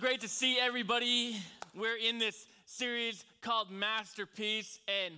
Great 0.00 0.22
to 0.22 0.28
see 0.28 0.58
everybody. 0.58 1.36
We're 1.74 1.98
in 1.98 2.18
this 2.18 2.46
series 2.64 3.22
called 3.42 3.70
Masterpiece 3.70 4.78
and 4.88 5.12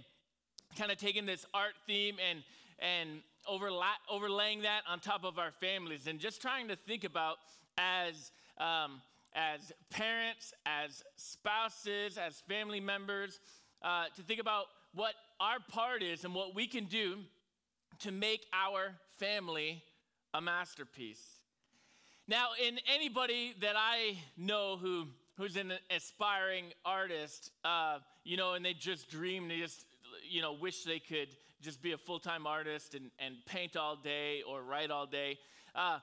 kind 0.77 0.91
of 0.91 0.99
taking 0.99 1.25
this 1.25 1.47
art 1.55 1.75
theme 1.87 2.17
and 2.29 2.43
and 2.81 3.21
overla- 3.49 4.03
overlaying 4.11 4.63
that 4.63 4.81
on 4.89 4.99
top 4.99 5.23
of 5.23 5.39
our 5.39 5.53
families 5.53 6.09
and 6.09 6.19
just 6.19 6.43
trying 6.43 6.67
to 6.67 6.75
think 6.75 7.05
about 7.05 7.37
as 7.79 8.33
um, 8.59 9.01
as 9.37 9.71
parents, 9.91 10.53
as 10.67 11.05
spouses, 11.15 12.19
as 12.19 12.43
family 12.49 12.81
members, 12.81 13.39
uh, 13.83 14.07
to 14.17 14.23
think 14.23 14.41
about 14.41 14.65
what 14.95 15.15
our 15.39 15.59
part 15.69 16.03
is 16.03 16.25
and 16.25 16.35
what 16.35 16.57
we 16.57 16.67
can 16.67 16.87
do 16.87 17.19
to 18.01 18.11
make 18.11 18.47
our 18.53 18.97
family 19.21 19.81
a 20.35 20.41
masterpiece. 20.41 21.42
Now, 22.33 22.47
in 22.67 22.79
anybody 22.91 23.53
that 23.61 23.75
I 23.77 24.17
know 24.39 24.79
who 24.81 25.09
who's 25.37 25.59
an 25.59 25.75
aspiring 25.95 26.73
artist, 26.83 27.51
uh, 27.63 27.99
you 28.25 28.39
know, 28.39 28.55
and 28.55 28.65
they 28.65 28.73
just 28.73 29.11
dream, 29.11 29.49
they 29.49 29.59
just, 29.59 29.85
you 30.27 30.41
know, 30.41 30.55
wish 30.55 30.85
they 30.85 30.99
could 30.99 31.29
just 31.61 31.83
be 31.83 31.93
a 31.93 31.99
full 31.99 32.19
time 32.19 32.47
artist 32.47 32.95
and, 32.95 33.11
and 33.19 33.35
paint 33.45 33.77
all 33.77 33.97
day 33.97 34.43
or 34.49 34.63
write 34.63 34.91
all 34.91 35.05
day. 35.05 35.39
Uh, 35.75 35.99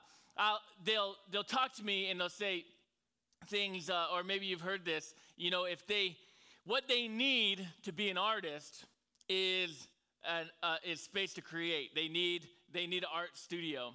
they'll 0.84 1.16
they'll 1.32 1.42
talk 1.42 1.74
to 1.78 1.84
me 1.84 2.12
and 2.12 2.20
they'll 2.20 2.28
say 2.28 2.64
things, 3.48 3.90
uh, 3.90 4.06
or 4.14 4.22
maybe 4.22 4.46
you've 4.46 4.60
heard 4.60 4.84
this. 4.84 5.14
You 5.36 5.50
know, 5.50 5.64
if 5.64 5.84
they 5.88 6.16
what 6.64 6.86
they 6.86 7.08
need 7.08 7.66
to 7.82 7.92
be 7.92 8.08
an 8.08 8.18
artist 8.18 8.84
is 9.28 9.88
an, 10.24 10.48
uh, 10.62 10.76
is 10.84 11.00
space 11.00 11.34
to 11.34 11.40
create. 11.40 11.96
They 11.96 12.06
need 12.06 12.46
they 12.72 12.86
need 12.86 13.02
an 13.02 13.10
art 13.12 13.30
studio. 13.34 13.94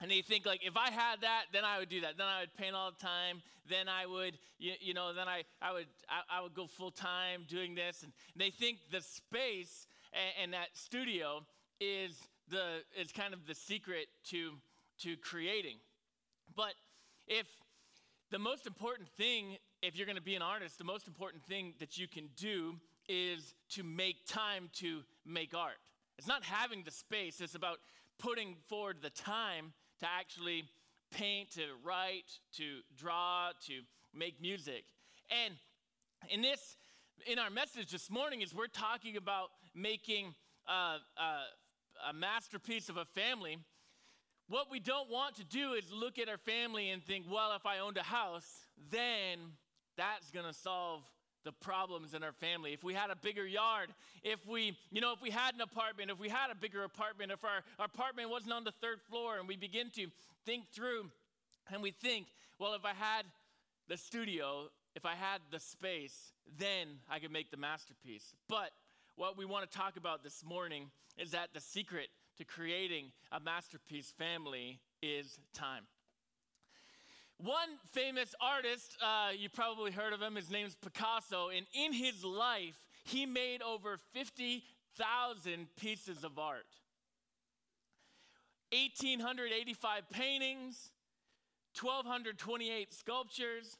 And 0.00 0.10
they 0.10 0.22
think 0.22 0.44
like, 0.44 0.60
if 0.66 0.76
I 0.76 0.90
had 0.90 1.22
that, 1.22 1.44
then 1.52 1.64
I 1.64 1.78
would 1.78 1.88
do 1.88 2.00
that. 2.02 2.18
Then 2.18 2.26
I 2.26 2.40
would 2.40 2.54
paint 2.56 2.74
all 2.74 2.90
the 2.90 3.02
time. 3.02 3.42
Then 3.68 3.88
I 3.88 4.06
would, 4.06 4.36
you, 4.58 4.72
you 4.80 4.92
know, 4.92 5.14
then 5.14 5.28
I, 5.28 5.44
I 5.62 5.72
would, 5.72 5.86
I, 6.08 6.38
I 6.38 6.42
would 6.42 6.54
go 6.54 6.66
full 6.66 6.90
time 6.90 7.46
doing 7.48 7.74
this. 7.74 8.02
And 8.02 8.12
they 8.36 8.50
think 8.50 8.78
the 8.90 9.00
space 9.00 9.86
and, 10.12 10.42
and 10.42 10.52
that 10.52 10.68
studio 10.74 11.44
is 11.80 12.20
the 12.50 12.82
is 12.98 13.10
kind 13.12 13.34
of 13.34 13.46
the 13.46 13.54
secret 13.54 14.08
to 14.30 14.52
to 15.02 15.16
creating. 15.16 15.76
But 16.54 16.74
if 17.26 17.46
the 18.30 18.38
most 18.38 18.66
important 18.66 19.08
thing, 19.08 19.56
if 19.82 19.96
you're 19.96 20.06
going 20.06 20.16
to 20.16 20.22
be 20.22 20.34
an 20.34 20.42
artist, 20.42 20.78
the 20.78 20.84
most 20.84 21.06
important 21.06 21.42
thing 21.44 21.74
that 21.80 21.98
you 21.98 22.06
can 22.08 22.28
do 22.36 22.74
is 23.08 23.54
to 23.70 23.82
make 23.82 24.26
time 24.26 24.70
to 24.74 25.02
make 25.26 25.54
art. 25.54 25.78
It's 26.18 26.28
not 26.28 26.44
having 26.44 26.84
the 26.84 26.90
space, 26.90 27.40
it's 27.40 27.54
about 27.54 27.78
putting 28.18 28.56
forward 28.68 28.98
the 29.02 29.10
time 29.10 29.72
to 30.04 30.10
actually 30.10 30.64
paint, 31.10 31.52
to 31.52 31.62
write, 31.82 32.30
to 32.56 32.80
draw, 32.96 33.48
to 33.66 33.80
make 34.12 34.40
music. 34.40 34.84
And 35.30 35.54
in 36.28 36.42
this, 36.42 36.76
in 37.26 37.38
our 37.38 37.48
message 37.48 37.90
this 37.90 38.10
morning, 38.10 38.42
is 38.42 38.54
we're 38.54 38.66
talking 38.66 39.16
about 39.16 39.48
making 39.74 40.34
uh, 40.68 40.98
uh, 41.16 42.10
a 42.10 42.12
masterpiece 42.12 42.90
of 42.90 42.98
a 42.98 43.06
family. 43.06 43.56
What 44.48 44.70
we 44.70 44.78
don't 44.78 45.10
want 45.10 45.36
to 45.36 45.44
do 45.44 45.72
is 45.72 45.90
look 45.90 46.18
at 46.18 46.28
our 46.28 46.36
family 46.36 46.90
and 46.90 47.02
think, 47.02 47.24
well, 47.30 47.54
if 47.56 47.64
I 47.64 47.78
owned 47.78 47.96
a 47.96 48.02
house, 48.02 48.66
then 48.90 49.38
that's 49.96 50.30
going 50.30 50.46
to 50.46 50.52
solve 50.52 51.00
the 51.44 51.52
problems 51.52 52.14
in 52.14 52.22
our 52.22 52.32
family. 52.32 52.72
If 52.72 52.82
we 52.82 52.94
had 52.94 53.10
a 53.10 53.16
bigger 53.16 53.46
yard, 53.46 53.90
if 54.22 54.44
we, 54.46 54.76
you 54.90 55.00
know, 55.00 55.12
if 55.12 55.22
we 55.22 55.30
had 55.30 55.54
an 55.54 55.60
apartment, 55.60 56.10
if 56.10 56.18
we 56.18 56.28
had 56.28 56.50
a 56.50 56.54
bigger 56.54 56.84
apartment, 56.84 57.30
if 57.30 57.44
our, 57.44 57.62
our 57.78 57.86
apartment 57.86 58.30
wasn't 58.30 58.52
on 58.52 58.64
the 58.64 58.72
third 58.72 59.00
floor, 59.08 59.38
and 59.38 59.46
we 59.46 59.56
begin 59.56 59.90
to 59.96 60.06
think 60.44 60.68
through 60.72 61.10
and 61.72 61.82
we 61.82 61.90
think, 61.90 62.26
well, 62.58 62.74
if 62.74 62.84
I 62.84 62.92
had 62.92 63.24
the 63.88 63.96
studio, 63.96 64.68
if 64.94 65.04
I 65.06 65.14
had 65.14 65.40
the 65.50 65.60
space, 65.60 66.32
then 66.58 66.88
I 67.10 67.18
could 67.18 67.32
make 67.32 67.50
the 67.50 67.56
masterpiece. 67.56 68.34
But 68.48 68.70
what 69.16 69.36
we 69.36 69.44
want 69.44 69.70
to 69.70 69.76
talk 69.76 69.96
about 69.96 70.22
this 70.22 70.44
morning 70.44 70.90
is 71.18 71.30
that 71.30 71.50
the 71.54 71.60
secret 71.60 72.08
to 72.38 72.44
creating 72.44 73.12
a 73.32 73.40
masterpiece 73.40 74.12
family 74.18 74.80
is 75.02 75.38
time. 75.52 75.84
One 77.38 77.78
famous 77.92 78.34
artist, 78.40 78.96
uh, 79.02 79.30
you 79.36 79.48
probably 79.48 79.90
heard 79.90 80.12
of 80.12 80.22
him, 80.22 80.36
his 80.36 80.50
name's 80.50 80.76
Picasso, 80.76 81.48
and 81.48 81.66
in 81.74 81.92
his 81.92 82.24
life, 82.24 82.78
he 83.04 83.26
made 83.26 83.60
over 83.60 83.98
50,000 84.12 85.66
pieces 85.76 86.24
of 86.24 86.38
art. 86.38 86.64
1,885 88.72 90.10
paintings, 90.10 90.90
1,228 91.80 92.94
sculptures, 92.94 93.76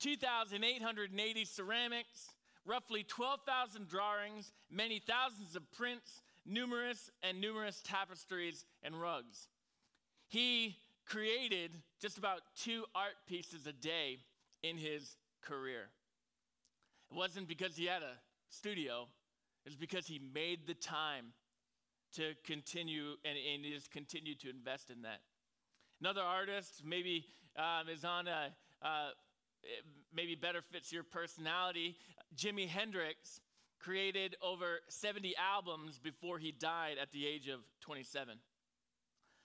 2,880 0.00 1.44
ceramics, 1.44 2.34
roughly 2.64 3.02
12,000 3.04 3.88
drawings, 3.88 4.52
many 4.70 4.98
thousands 4.98 5.56
of 5.56 5.70
prints, 5.72 6.22
numerous 6.44 7.10
and 7.22 7.40
numerous 7.40 7.80
tapestries 7.82 8.64
and 8.82 9.00
rugs. 9.00 9.48
He 10.28 10.76
created 11.08 11.70
just 12.00 12.18
about 12.18 12.40
two 12.56 12.84
art 12.94 13.14
pieces 13.26 13.66
a 13.66 13.72
day 13.72 14.18
in 14.62 14.76
his 14.76 15.16
career. 15.42 15.88
It 17.10 17.16
wasn't 17.16 17.48
because 17.48 17.76
he 17.76 17.86
had 17.86 18.02
a 18.02 18.18
studio, 18.50 19.08
it 19.64 19.70
was 19.70 19.76
because 19.76 20.06
he 20.06 20.20
made 20.32 20.66
the 20.66 20.74
time 20.74 21.32
to 22.14 22.34
continue 22.44 23.16
and, 23.24 23.36
and 23.36 23.64
he 23.64 23.72
just 23.72 23.90
continued 23.90 24.40
to 24.40 24.50
invest 24.50 24.90
in 24.90 25.02
that. 25.02 25.20
Another 26.00 26.22
artist 26.22 26.82
maybe 26.84 27.26
um, 27.56 27.88
is 27.92 28.04
on 28.04 28.28
a, 28.28 28.54
uh, 28.82 29.10
maybe 30.14 30.34
better 30.34 30.62
fits 30.62 30.92
your 30.92 31.02
personality. 31.02 31.96
Jimi 32.36 32.68
Hendrix 32.68 33.40
created 33.80 34.36
over 34.42 34.80
70 34.88 35.34
albums 35.36 35.98
before 35.98 36.38
he 36.38 36.52
died 36.52 36.96
at 37.00 37.12
the 37.12 37.26
age 37.26 37.48
of 37.48 37.60
27. 37.80 38.38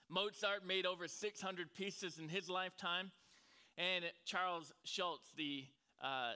Mozart 0.08 0.66
made 0.66 0.86
over 0.86 1.06
600 1.08 1.74
pieces 1.74 2.18
in 2.18 2.28
his 2.28 2.48
lifetime. 2.48 3.10
And 3.76 4.04
Charles 4.24 4.72
Schulz, 4.84 5.32
the, 5.36 5.64
uh, 6.02 6.32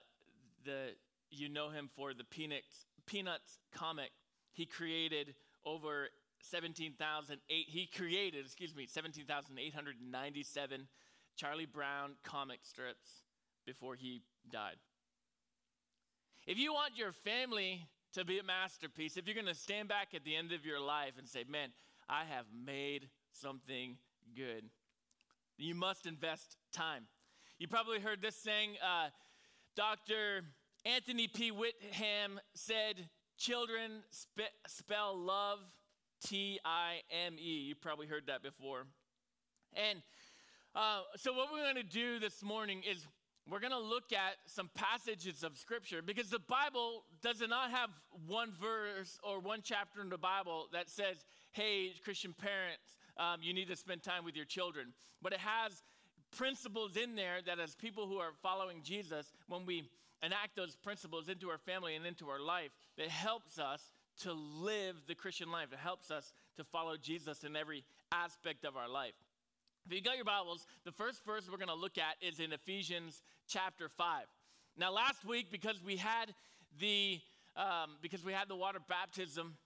the, 0.64 0.88
you 1.30 1.48
know 1.48 1.70
him 1.70 1.88
for 1.94 2.12
the 2.14 2.24
Peanuts, 2.24 2.86
Peanuts 3.06 3.60
comic, 3.72 4.10
he 4.52 4.66
created 4.66 5.34
over 5.64 6.08
17,008, 6.42 7.38
he 7.48 7.86
created, 7.86 8.44
excuse 8.44 8.74
me, 8.74 8.86
17,897 8.86 10.88
Charlie 11.36 11.66
Brown 11.66 12.14
comic 12.24 12.60
strips 12.62 13.22
before 13.64 13.94
he 13.94 14.22
died. 14.50 14.76
If 16.46 16.58
you 16.58 16.72
want 16.72 16.96
your 16.96 17.12
family 17.12 17.86
to 18.14 18.24
be 18.24 18.38
a 18.38 18.42
masterpiece, 18.42 19.16
if 19.16 19.26
you're 19.26 19.34
going 19.34 19.46
to 19.46 19.54
stand 19.54 19.88
back 19.88 20.14
at 20.14 20.24
the 20.24 20.34
end 20.34 20.52
of 20.52 20.64
your 20.64 20.80
life 20.80 21.12
and 21.18 21.28
say, 21.28 21.44
man, 21.48 21.70
I 22.08 22.24
have 22.24 22.46
made 22.52 23.08
something 23.41 23.97
good. 24.37 24.65
You 25.56 25.75
must 25.75 26.06
invest 26.06 26.56
time. 26.72 27.04
You 27.59 27.69
probably 27.69 28.00
heard 28.00 28.22
this 28.22 28.37
saying. 28.37 28.76
Uh, 28.82 29.09
Dr. 29.76 30.44
Anthony 30.84 31.28
P. 31.28 31.50
Witham 31.50 32.41
said, 32.54 33.09
Children 33.37 34.03
spe- 34.10 34.54
spell 34.66 35.16
love 35.16 35.60
T 36.25 36.59
I 36.65 37.00
M 37.27 37.37
E. 37.38 37.66
You 37.69 37.75
probably 37.75 38.06
heard 38.06 38.25
that 38.27 38.43
before. 38.43 38.87
And 39.75 40.03
uh, 40.75 41.03
so, 41.16 41.32
what 41.32 41.48
we're 41.53 41.62
going 41.62 41.77
to 41.77 41.82
do 41.82 42.19
this 42.19 42.43
morning 42.43 42.82
is 42.88 43.06
we're 43.50 43.60
going 43.60 43.72
to 43.72 43.78
look 43.78 44.12
at 44.12 44.37
some 44.47 44.71
passages 44.75 45.43
of 45.43 45.56
scripture 45.56 46.03
because 46.03 46.28
the 46.28 46.41
Bible 46.41 47.04
does 47.22 47.41
not 47.48 47.71
have 47.71 47.91
one 48.27 48.53
verse 48.60 49.19
or 49.22 49.41
one 49.41 49.60
chapter 49.62 50.03
in 50.03 50.10
the 50.10 50.19
Bible 50.19 50.66
that 50.72 50.91
says, 50.91 51.25
hey, 51.53 51.93
Christian 52.04 52.34
parents, 52.34 52.97
um, 53.18 53.40
you 53.42 53.52
need 53.52 53.68
to 53.68 53.76
spend 53.76 54.02
time 54.02 54.24
with 54.24 54.36
your 54.36 54.44
children. 54.44 54.92
But 55.22 55.32
it 55.32 55.40
has 55.40 55.82
principles 56.36 56.96
in 56.96 57.16
there 57.16 57.38
that, 57.46 57.58
as 57.58 57.74
people 57.74 58.06
who 58.06 58.18
are 58.18 58.32
following 58.42 58.82
Jesus, 58.82 59.32
when 59.48 59.66
we 59.66 59.88
enact 60.22 60.56
those 60.56 60.76
principles 60.76 61.28
into 61.28 61.48
our 61.48 61.59
family 61.59 61.94
and 61.94 62.06
into 62.06 62.28
our 62.28 62.41
life, 62.41 62.70
it 62.97 63.09
helps 63.09 63.59
us 63.59 63.92
to 64.20 64.32
live 64.32 64.97
the 65.06 65.15
Christian 65.15 65.50
life. 65.50 65.68
It 65.72 65.78
helps 65.78 66.10
us 66.10 66.32
to 66.56 66.65
follow 66.65 66.97
Jesus 66.97 67.44
in 67.44 67.56
every 67.56 67.84
aspect 68.12 68.65
of 68.65 68.76
our 68.76 68.88
life. 68.88 69.15
If 69.86 69.94
you 69.94 70.03
got 70.03 70.16
your 70.16 70.24
Bibles, 70.24 70.66
the 70.84 70.92
first 70.92 71.24
verse 71.24 71.48
we're 71.50 71.56
going 71.56 71.68
to 71.68 71.74
look 71.74 71.98
at 71.98 72.16
is 72.21 72.41
in 72.41 72.53
Ephesians 72.53 73.22
chapter 73.48 73.88
5. 73.88 74.24
Now, 74.76 74.92
last 74.92 75.24
week, 75.24 75.50
because 75.50 75.82
we 75.82 75.97
had 75.97 76.34
the 76.78 77.21
um, 77.56 77.97
because 78.00 78.24
we 78.24 78.32
had 78.32 78.48
the 78.48 78.54
water 78.54 78.78
baptism, 78.88 79.56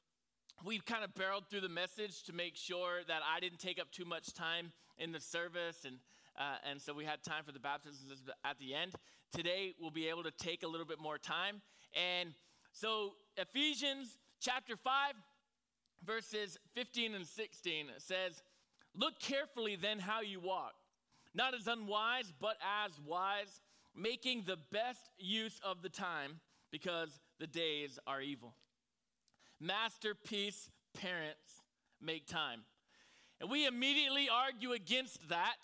we 0.64 0.79
kind 0.79 1.05
of 1.05 1.14
barreled 1.14 1.44
through 1.49 1.62
the 1.62 1.69
message 1.69 2.23
to 2.25 2.32
make 2.32 2.56
sure 2.56 3.00
that 3.09 3.20
I 3.29 3.41
didn't 3.41 3.59
take 3.59 3.81
up 3.81 3.91
too 3.91 4.05
much 4.05 4.32
time 4.32 4.73
in 4.99 5.12
the 5.12 5.20
service, 5.20 5.85
and 5.85 5.97
uh, 6.38 6.56
and 6.70 6.81
so 6.81 6.94
we 6.94 7.05
had 7.05 7.23
time 7.23 7.44
for 7.44 7.53
the 7.53 7.59
baptisms 7.59 8.23
at 8.44 8.59
the 8.59 8.75
end. 8.75 8.93
Today 9.32 9.75
we'll 9.81 9.91
be 9.91 10.09
able 10.09 10.23
to 10.23 10.31
take 10.31 10.62
a 10.62 10.69
little 10.69 10.87
bit 10.87 11.00
more 11.00 11.19
time, 11.19 11.61
and 11.94 12.31
so 12.73 13.14
Ephesians 13.37 14.17
chapter 14.41 14.76
five, 14.76 15.14
verses 16.05 16.59
fifteen 16.75 17.15
and 17.15 17.26
sixteen 17.26 17.87
says, 17.99 18.43
"Look 18.94 19.19
carefully 19.20 19.76
then 19.76 19.99
how 19.99 20.20
you 20.20 20.41
walk, 20.41 20.75
not 21.35 21.55
as 21.55 21.67
unwise, 21.67 22.32
but 22.41 22.56
as 22.85 22.93
wise." 23.06 23.61
making 23.94 24.44
the 24.47 24.56
best 24.70 25.11
use 25.19 25.61
of 25.62 25.82
the 25.82 25.88
time 25.91 26.41
because 26.70 27.20
the 27.38 27.47
days 27.47 27.99
are 28.06 28.23
evil. 28.23 28.55
Masterpiece 29.62 30.69
parents 31.00 31.62
make 32.00 32.26
time. 32.26 32.62
And 33.41 33.49
we 33.49 33.67
immediately 33.67 34.29
argue 34.29 34.73
against 34.73 35.29
that. 35.29 35.56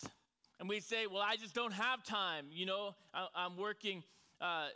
And 0.59 0.69
we 0.69 0.79
say, 0.79 1.05
well, 1.05 1.21
I 1.21 1.35
just 1.35 1.53
don't 1.53 1.73
have 1.73 2.03
time. 2.03 2.45
You 2.51 2.65
know, 2.65 2.95
I, 3.13 3.45
am 3.45 3.57
working 3.57 4.03
uh, 4.39 4.67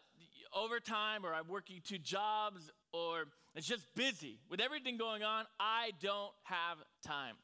overtime 0.54 1.26
or 1.26 1.34
I'm 1.34 1.48
working 1.48 1.82
two 1.86 1.98
jobs 1.98 2.70
or 2.92 3.26
it's 3.56 3.66
just 3.66 3.86
busy. 3.96 4.40
With 4.50 4.60
everything 4.60 4.98
going 4.98 5.24
on, 5.24 5.46
I 5.58 5.92
don't 6.02 6.34
have 6.44 6.78
time. 7.06 7.36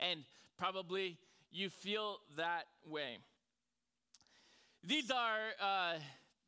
And 0.00 0.20
probably 0.58 1.18
you 1.50 1.68
feel 1.68 2.16
that 2.36 2.64
way. 2.86 3.18
These 4.84 5.10
are, 5.10 5.38
uh, 5.60 5.94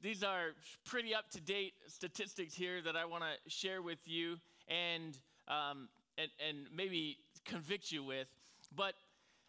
these 0.03 0.23
are 0.23 0.51
pretty 0.85 1.15
up 1.15 1.31
to 1.31 1.41
date 1.41 1.75
statistics 1.87 2.55
here 2.55 2.81
that 2.83 2.97
I 2.97 3.05
want 3.05 3.23
to 3.23 3.51
share 3.51 3.83
with 3.83 3.99
you 4.07 4.37
and, 4.69 5.19
um, 5.49 5.89
and, 6.17 6.31
and 6.49 6.59
maybe 6.75 7.19
convict 7.45 7.93
you 7.93 8.03
with. 8.03 8.27
But 8.75 8.95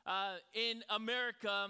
uh, 0.05 0.35
in 0.53 0.83
America, 0.89 1.67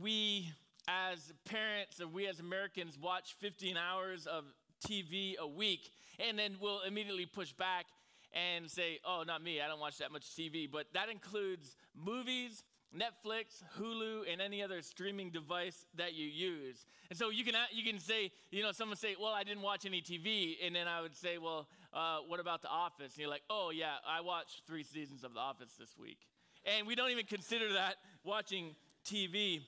we 0.00 0.50
as 0.88 1.32
parents, 1.44 2.00
we 2.12 2.26
as 2.26 2.40
Americans, 2.40 2.98
watch 3.00 3.34
15 3.38 3.76
hours 3.76 4.26
of 4.26 4.44
TV 4.86 5.36
a 5.38 5.46
week, 5.46 5.90
and 6.18 6.38
then 6.38 6.56
we'll 6.60 6.82
immediately 6.82 7.26
push 7.26 7.52
back 7.52 7.86
and 8.32 8.70
say, 8.70 8.98
oh, 9.04 9.24
not 9.26 9.42
me, 9.42 9.60
I 9.60 9.68
don't 9.68 9.80
watch 9.80 9.98
that 9.98 10.12
much 10.12 10.24
TV. 10.34 10.70
But 10.70 10.86
that 10.94 11.08
includes 11.08 11.76
movies, 11.94 12.62
Netflix, 12.96 13.62
Hulu, 13.78 14.22
and 14.30 14.40
any 14.40 14.62
other 14.62 14.80
streaming 14.82 15.30
device 15.30 15.84
that 15.96 16.14
you 16.14 16.26
use. 16.26 16.86
And 17.10 17.18
so 17.18 17.30
you 17.30 17.44
can, 17.44 17.54
you 17.72 17.84
can 17.84 18.00
say, 18.00 18.32
you 18.50 18.62
know, 18.62 18.72
someone 18.72 18.96
say, 18.96 19.16
well, 19.20 19.32
I 19.32 19.44
didn't 19.44 19.62
watch 19.62 19.84
any 19.84 20.00
TV. 20.00 20.56
And 20.64 20.74
then 20.74 20.88
I 20.88 21.02
would 21.02 21.14
say, 21.14 21.38
well, 21.38 21.68
uh, 21.92 22.18
what 22.26 22.40
about 22.40 22.62
The 22.62 22.68
Office? 22.68 23.12
And 23.12 23.18
you're 23.18 23.30
like, 23.30 23.44
oh, 23.50 23.70
yeah, 23.70 23.94
I 24.08 24.20
watched 24.22 24.62
three 24.66 24.82
seasons 24.82 25.24
of 25.24 25.34
The 25.34 25.40
Office 25.40 25.74
this 25.78 25.96
week. 25.98 26.18
And 26.64 26.86
we 26.86 26.94
don't 26.94 27.10
even 27.10 27.26
consider 27.26 27.72
that 27.74 27.96
watching 28.24 28.74
TV. 29.04 29.60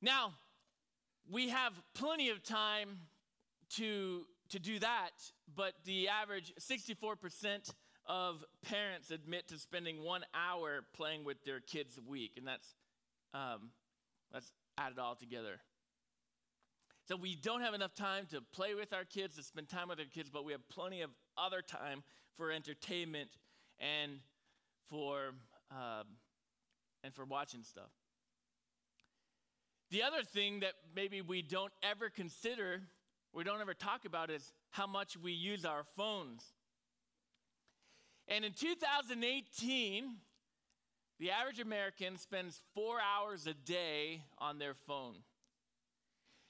Now, 0.00 0.34
we 1.30 1.48
have 1.48 1.72
plenty 1.94 2.28
of 2.28 2.42
time 2.42 2.98
to, 3.76 4.26
to 4.50 4.58
do 4.58 4.78
that, 4.78 5.10
but 5.56 5.72
the 5.84 6.08
average 6.08 6.52
64% 6.60 7.70
of 8.06 8.44
parents 8.62 9.10
admit 9.10 9.48
to 9.48 9.58
spending 9.58 10.02
one 10.02 10.22
hour 10.34 10.84
playing 10.94 11.24
with 11.24 11.44
their 11.44 11.60
kids 11.60 11.98
a 11.98 12.10
week, 12.10 12.32
and 12.36 12.46
that's, 12.46 12.74
um, 13.34 13.70
let's 14.32 14.52
add 14.78 14.92
it 14.92 14.98
all 14.98 15.14
together. 15.14 15.60
So 17.08 17.16
we 17.16 17.36
don't 17.36 17.60
have 17.60 17.74
enough 17.74 17.94
time 17.94 18.26
to 18.32 18.40
play 18.40 18.74
with 18.74 18.92
our 18.92 19.04
kids, 19.04 19.36
to 19.36 19.42
spend 19.42 19.68
time 19.68 19.88
with 19.88 20.00
our 20.00 20.06
kids, 20.06 20.28
but 20.28 20.44
we 20.44 20.52
have 20.52 20.68
plenty 20.68 21.02
of 21.02 21.10
other 21.38 21.62
time 21.62 22.02
for 22.36 22.50
entertainment 22.50 23.30
and 23.78 24.18
for 24.88 25.34
um, 25.70 26.06
and 27.04 27.14
for 27.14 27.24
watching 27.24 27.62
stuff. 27.62 27.90
The 29.90 30.02
other 30.02 30.22
thing 30.24 30.60
that 30.60 30.72
maybe 30.94 31.20
we 31.20 31.42
don't 31.42 31.72
ever 31.82 32.10
consider, 32.10 32.82
we 33.32 33.44
don't 33.44 33.60
ever 33.60 33.74
talk 33.74 34.04
about, 34.04 34.30
is 34.30 34.52
how 34.70 34.86
much 34.86 35.16
we 35.16 35.32
use 35.32 35.64
our 35.64 35.84
phones. 35.96 36.42
And 38.28 38.44
in 38.44 38.52
2018, 38.52 40.16
the 41.18 41.30
average 41.30 41.60
American 41.60 42.18
spends 42.18 42.60
four 42.74 42.98
hours 43.00 43.46
a 43.46 43.54
day 43.54 44.22
on 44.38 44.58
their 44.58 44.74
phone. 44.74 45.14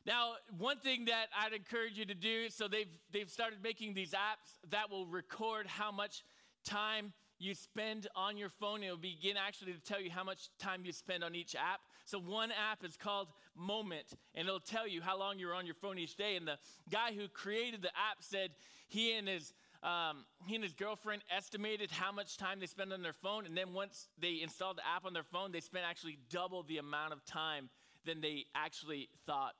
Now, 0.06 0.34
one 0.56 0.78
thing 0.78 1.06
that 1.06 1.26
I'd 1.36 1.52
encourage 1.52 1.98
you 1.98 2.06
to 2.06 2.14
do, 2.14 2.48
so 2.48 2.68
they've, 2.68 2.88
they've 3.12 3.30
started 3.30 3.58
making 3.62 3.94
these 3.94 4.12
apps 4.12 4.70
that 4.70 4.90
will 4.90 5.06
record 5.06 5.66
how 5.66 5.90
much 5.90 6.22
time 6.64 7.12
you 7.38 7.54
spend 7.54 8.06
on 8.14 8.36
your 8.36 8.48
phone. 8.48 8.82
It'll 8.82 8.96
begin 8.96 9.36
actually 9.36 9.72
to 9.72 9.80
tell 9.80 10.00
you 10.00 10.10
how 10.10 10.24
much 10.24 10.48
time 10.58 10.82
you 10.84 10.92
spend 10.92 11.24
on 11.24 11.34
each 11.34 11.54
app. 11.54 11.80
So, 12.04 12.18
one 12.18 12.50
app 12.50 12.84
is 12.84 12.96
called 12.96 13.28
Moment, 13.56 14.06
and 14.34 14.46
it'll 14.46 14.60
tell 14.60 14.86
you 14.86 15.02
how 15.02 15.18
long 15.18 15.38
you're 15.38 15.54
on 15.54 15.66
your 15.66 15.74
phone 15.74 15.98
each 15.98 16.16
day. 16.16 16.36
And 16.36 16.46
the 16.46 16.58
guy 16.90 17.12
who 17.12 17.28
created 17.28 17.82
the 17.82 17.88
app 17.88 18.18
said 18.20 18.50
he 18.88 19.12
and 19.12 19.28
his 19.28 19.52
um, 19.86 20.24
he 20.46 20.56
and 20.56 20.64
his 20.64 20.74
girlfriend 20.74 21.22
estimated 21.34 21.92
how 21.92 22.10
much 22.10 22.36
time 22.36 22.58
they 22.58 22.66
spend 22.66 22.92
on 22.92 23.02
their 23.02 23.12
phone, 23.12 23.46
and 23.46 23.56
then 23.56 23.72
once 23.72 24.08
they 24.20 24.40
installed 24.42 24.78
the 24.78 24.86
app 24.86 25.04
on 25.04 25.12
their 25.12 25.22
phone, 25.22 25.52
they 25.52 25.60
spent 25.60 25.84
actually 25.88 26.18
double 26.28 26.64
the 26.64 26.78
amount 26.78 27.12
of 27.12 27.24
time 27.24 27.70
than 28.04 28.20
they 28.20 28.44
actually 28.54 29.08
thought. 29.26 29.54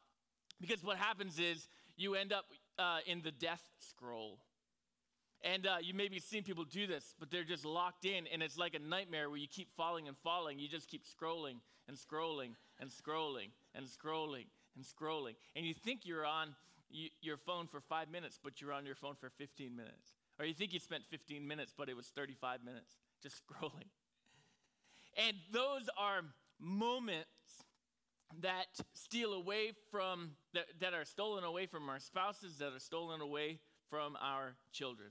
Because 0.61 0.83
what 0.83 0.97
happens 0.97 1.39
is 1.39 1.69
you 1.97 2.17
end 2.17 2.33
up 2.33 2.47
uh, 2.79 2.99
in 3.07 3.23
the 3.23 3.31
death 3.31 3.63
scroll. 3.79 4.39
And 5.43 5.67
uh, 5.67 5.77
you 5.81 5.95
maybe 5.95 6.19
seen 6.19 6.43
people 6.43 6.65
do 6.65 6.89
this, 6.89 7.15
but 7.21 7.31
they're 7.31 7.45
just 7.45 7.65
locked 7.65 8.05
in, 8.05 8.27
and 8.33 8.43
it's 8.43 8.59
like 8.59 8.75
a 8.75 8.81
nightmare 8.81 9.29
where 9.29 9.39
you 9.39 9.47
keep 9.47 9.69
falling 9.77 10.09
and 10.09 10.17
falling. 10.25 10.59
You 10.59 10.69
just 10.69 10.89
keep 10.89 11.03
scrolling 11.05 11.61
and 11.87 11.97
scrolling 11.97 12.57
and 12.81 12.91
scrolling 12.91 13.51
and 13.75 13.87
scrolling 13.87 14.47
and 14.75 14.85
scrolling. 14.85 15.37
And 15.55 15.65
you 15.65 15.75
think 15.75 16.01
you're 16.05 16.27
on 16.27 16.57
your 17.21 17.37
phone 17.37 17.67
for 17.67 17.81
five 17.81 18.11
minutes, 18.11 18.39
but 18.43 18.61
you're 18.61 18.73
on 18.73 18.87
your 18.87 18.95
phone 18.95 19.15
for 19.15 19.31
15 19.31 19.75
minutes. 19.77 20.16
Or 20.39 20.45
you 20.45 20.55
think 20.55 20.73
you 20.73 20.81
spent 20.81 21.05
15 21.11 21.47
minutes, 21.47 21.73
but 21.77 21.89
it 21.89 21.97
was 21.97 22.07
35 22.09 22.65
minutes 22.65 22.95
just 23.23 23.43
scrolling. 23.47 23.89
And 25.17 25.37
those 25.53 25.89
are 25.99 26.23
moments 26.61 27.31
that 28.43 28.67
steal 28.93 29.33
away 29.33 29.73
from, 29.91 30.33
that, 30.53 30.67
that 30.81 30.95
are 30.95 31.05
stolen 31.05 31.45
away 31.45 31.67
from 31.67 31.89
our 31.89 31.99
spouses, 31.99 32.59
that 32.59 32.73
are 32.75 32.81
stolen 32.81 33.21
away 33.21 33.59
from 33.89 34.17
our 34.21 34.57
children. 34.73 35.11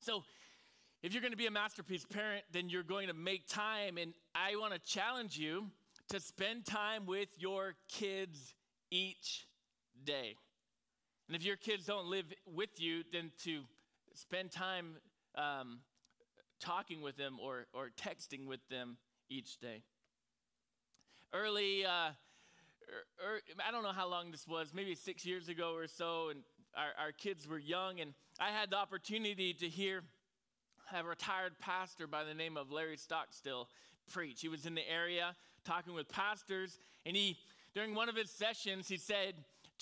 So, 0.00 0.24
if 1.02 1.12
you're 1.12 1.22
going 1.22 1.32
to 1.32 1.38
be 1.38 1.46
a 1.46 1.50
masterpiece 1.50 2.04
parent, 2.04 2.44
then 2.52 2.68
you're 2.68 2.84
going 2.84 3.08
to 3.08 3.14
make 3.14 3.48
time. 3.48 3.98
And 3.98 4.14
I 4.36 4.54
want 4.54 4.72
to 4.72 4.78
challenge 4.78 5.36
you 5.36 5.66
to 6.10 6.20
spend 6.20 6.64
time 6.64 7.06
with 7.06 7.28
your 7.38 7.74
kids 7.88 8.54
each 8.90 9.48
day. 10.04 10.36
And 11.26 11.36
if 11.36 11.44
your 11.44 11.56
kids 11.56 11.86
don't 11.86 12.06
live 12.06 12.26
with 12.46 12.80
you, 12.80 13.02
then 13.12 13.32
to 13.44 13.62
spend 14.14 14.50
time 14.50 14.96
um, 15.36 15.80
talking 16.60 17.02
with 17.02 17.16
them 17.16 17.38
or, 17.42 17.66
or 17.72 17.90
texting 17.96 18.46
with 18.46 18.60
them 18.68 18.96
each 19.28 19.58
day. 19.58 19.82
Early, 21.32 21.84
uh, 21.84 21.90
er, 21.90 22.12
er, 23.24 23.40
I 23.66 23.70
don't 23.70 23.82
know 23.82 23.92
how 23.92 24.08
long 24.08 24.30
this 24.30 24.46
was, 24.46 24.72
maybe 24.74 24.94
six 24.94 25.24
years 25.24 25.48
ago 25.48 25.74
or 25.74 25.86
so, 25.86 26.28
and 26.28 26.40
our, 26.76 27.06
our 27.06 27.12
kids 27.12 27.48
were 27.48 27.58
young, 27.58 28.00
and 28.00 28.14
I 28.38 28.50
had 28.50 28.70
the 28.70 28.76
opportunity 28.76 29.54
to 29.54 29.68
hear 29.68 30.02
a 30.94 31.02
retired 31.02 31.58
pastor 31.58 32.06
by 32.06 32.24
the 32.24 32.34
name 32.34 32.56
of 32.56 32.70
Larry 32.70 32.96
Stockstill 32.96 33.68
preach. 34.12 34.40
He 34.40 34.48
was 34.48 34.66
in 34.66 34.74
the 34.74 34.88
area 34.88 35.34
talking 35.64 35.94
with 35.94 36.08
pastors, 36.08 36.78
and 37.06 37.16
he, 37.16 37.38
during 37.74 37.94
one 37.94 38.08
of 38.08 38.16
his 38.16 38.30
sessions, 38.30 38.88
he 38.88 38.98
said 38.98 39.34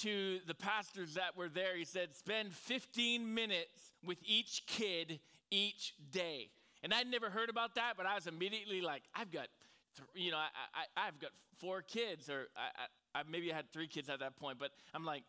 to 0.02 0.38
the 0.46 0.54
pastors 0.54 1.14
that 1.14 1.36
were 1.36 1.48
there, 1.48 1.76
he 1.76 1.84
said, 1.84 2.14
spend 2.14 2.52
15 2.52 3.34
minutes 3.34 3.92
with 4.04 4.18
each 4.24 4.64
kid 4.66 5.20
each 5.50 5.94
day. 6.10 6.50
And 6.82 6.94
I'd 6.94 7.10
never 7.10 7.28
heard 7.30 7.50
about 7.50 7.74
that, 7.74 7.94
but 7.96 8.06
I 8.06 8.14
was 8.14 8.26
immediately 8.26 8.80
like, 8.80 9.02
I've 9.14 9.30
got, 9.30 9.48
you 10.14 10.30
know, 10.30 10.38
I, 10.38 10.48
I, 10.74 11.08
I've 11.08 11.18
got 11.18 11.30
four 11.58 11.82
kids, 11.82 12.30
or 12.30 12.48
I, 12.56 13.18
I, 13.18 13.22
maybe 13.30 13.52
I 13.52 13.56
had 13.56 13.70
three 13.72 13.88
kids 13.88 14.08
at 14.08 14.20
that 14.20 14.36
point, 14.36 14.58
but 14.58 14.70
I'm 14.94 15.04
like, 15.04 15.24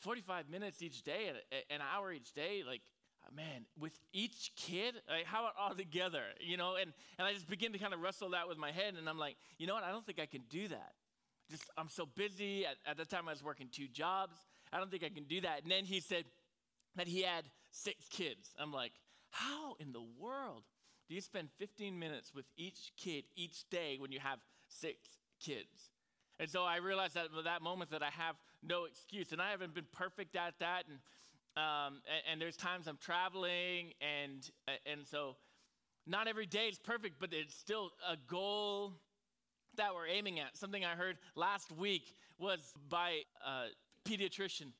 45 0.00 0.48
minutes 0.48 0.82
each 0.82 1.02
day, 1.02 1.30
an 1.70 1.80
hour 1.80 2.12
each 2.12 2.32
day, 2.32 2.62
like, 2.66 2.82
uh, 3.24 3.34
man, 3.34 3.66
with 3.78 3.92
each 4.12 4.52
kid, 4.56 4.94
like, 5.08 5.24
how 5.24 5.40
about 5.40 5.54
all 5.58 5.74
together, 5.74 6.22
you 6.40 6.56
know? 6.56 6.76
And, 6.76 6.92
and 7.18 7.26
I 7.26 7.32
just 7.32 7.48
begin 7.48 7.72
to 7.72 7.78
kind 7.78 7.94
of 7.94 8.00
wrestle 8.00 8.30
that 8.30 8.48
with 8.48 8.58
my 8.58 8.72
head, 8.72 8.94
and 8.98 9.08
I'm 9.08 9.18
like, 9.18 9.36
you 9.58 9.66
know 9.66 9.74
what? 9.74 9.84
I 9.84 9.90
don't 9.90 10.04
think 10.04 10.18
I 10.20 10.26
can 10.26 10.42
do 10.50 10.68
that. 10.68 10.92
Just, 11.52 11.70
I'm 11.76 11.90
so 11.90 12.06
busy. 12.06 12.64
At, 12.64 12.76
at 12.86 12.96
the 12.96 13.04
time, 13.04 13.28
I 13.28 13.32
was 13.32 13.44
working 13.44 13.68
two 13.70 13.86
jobs. 13.86 14.36
I 14.72 14.78
don't 14.78 14.90
think 14.90 15.04
I 15.04 15.10
can 15.10 15.24
do 15.24 15.42
that. 15.42 15.62
And 15.62 15.70
then 15.70 15.84
he 15.84 16.00
said 16.00 16.24
that 16.96 17.06
he 17.06 17.22
had 17.22 17.44
six 17.70 18.08
kids. 18.08 18.54
I'm 18.58 18.72
like, 18.72 18.92
how 19.30 19.74
in 19.78 19.92
the 19.92 20.02
world 20.18 20.62
do 21.08 21.14
you 21.14 21.20
spend 21.20 21.48
15 21.58 21.98
minutes 21.98 22.32
with 22.34 22.46
each 22.56 22.92
kid 22.96 23.24
each 23.36 23.68
day 23.68 23.96
when 23.98 24.10
you 24.12 24.18
have 24.20 24.38
six 24.68 24.96
kids? 25.40 25.90
And 26.40 26.48
so 26.48 26.64
I 26.64 26.76
realized 26.76 27.14
that 27.14 27.26
at 27.36 27.44
that 27.44 27.60
moment 27.60 27.90
that 27.90 28.02
I 28.02 28.10
have 28.10 28.36
no 28.62 28.84
excuse. 28.84 29.30
And 29.32 29.40
I 29.42 29.50
haven't 29.50 29.74
been 29.74 29.86
perfect 29.92 30.34
at 30.36 30.54
that. 30.60 30.84
And, 30.88 30.98
um, 31.56 32.00
and, 32.08 32.32
and, 32.32 32.40
there's 32.40 32.56
times 32.56 32.86
I'm 32.86 32.96
traveling. 32.96 33.92
And, 34.00 34.50
and 34.90 35.06
so 35.06 35.36
not 36.06 36.28
every 36.28 36.46
day 36.46 36.68
is 36.68 36.78
perfect, 36.78 37.16
but 37.20 37.34
it's 37.34 37.54
still 37.54 37.90
a 38.08 38.16
goal 38.16 38.94
that 39.76 39.94
we're 39.94 40.06
aiming 40.06 40.40
at. 40.40 40.56
Something 40.56 40.84
I 40.84 40.94
heard 40.94 41.16
last 41.34 41.72
week 41.72 42.14
was 42.38 42.60
by 42.88 43.22
a 43.46 43.66
pediatrician. 44.08 44.72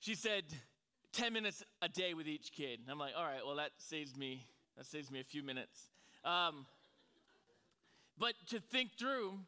She 0.00 0.14
said, 0.14 0.44
10 1.12 1.32
minutes 1.32 1.62
a 1.80 1.88
day 1.88 2.14
with 2.14 2.28
each 2.28 2.52
kid. 2.52 2.80
And 2.80 2.90
I'm 2.90 2.98
like, 2.98 3.12
all 3.16 3.24
right, 3.24 3.40
well, 3.44 3.56
that 3.56 3.70
saves 3.78 4.16
me, 4.16 4.46
that 4.76 4.86
saves 4.86 5.10
me 5.10 5.20
a 5.20 5.24
few 5.24 5.42
minutes. 5.42 5.88
Um, 6.24 6.66
but 8.18 8.34
to 8.50 8.60
think 8.60 8.90
through, 8.98 9.38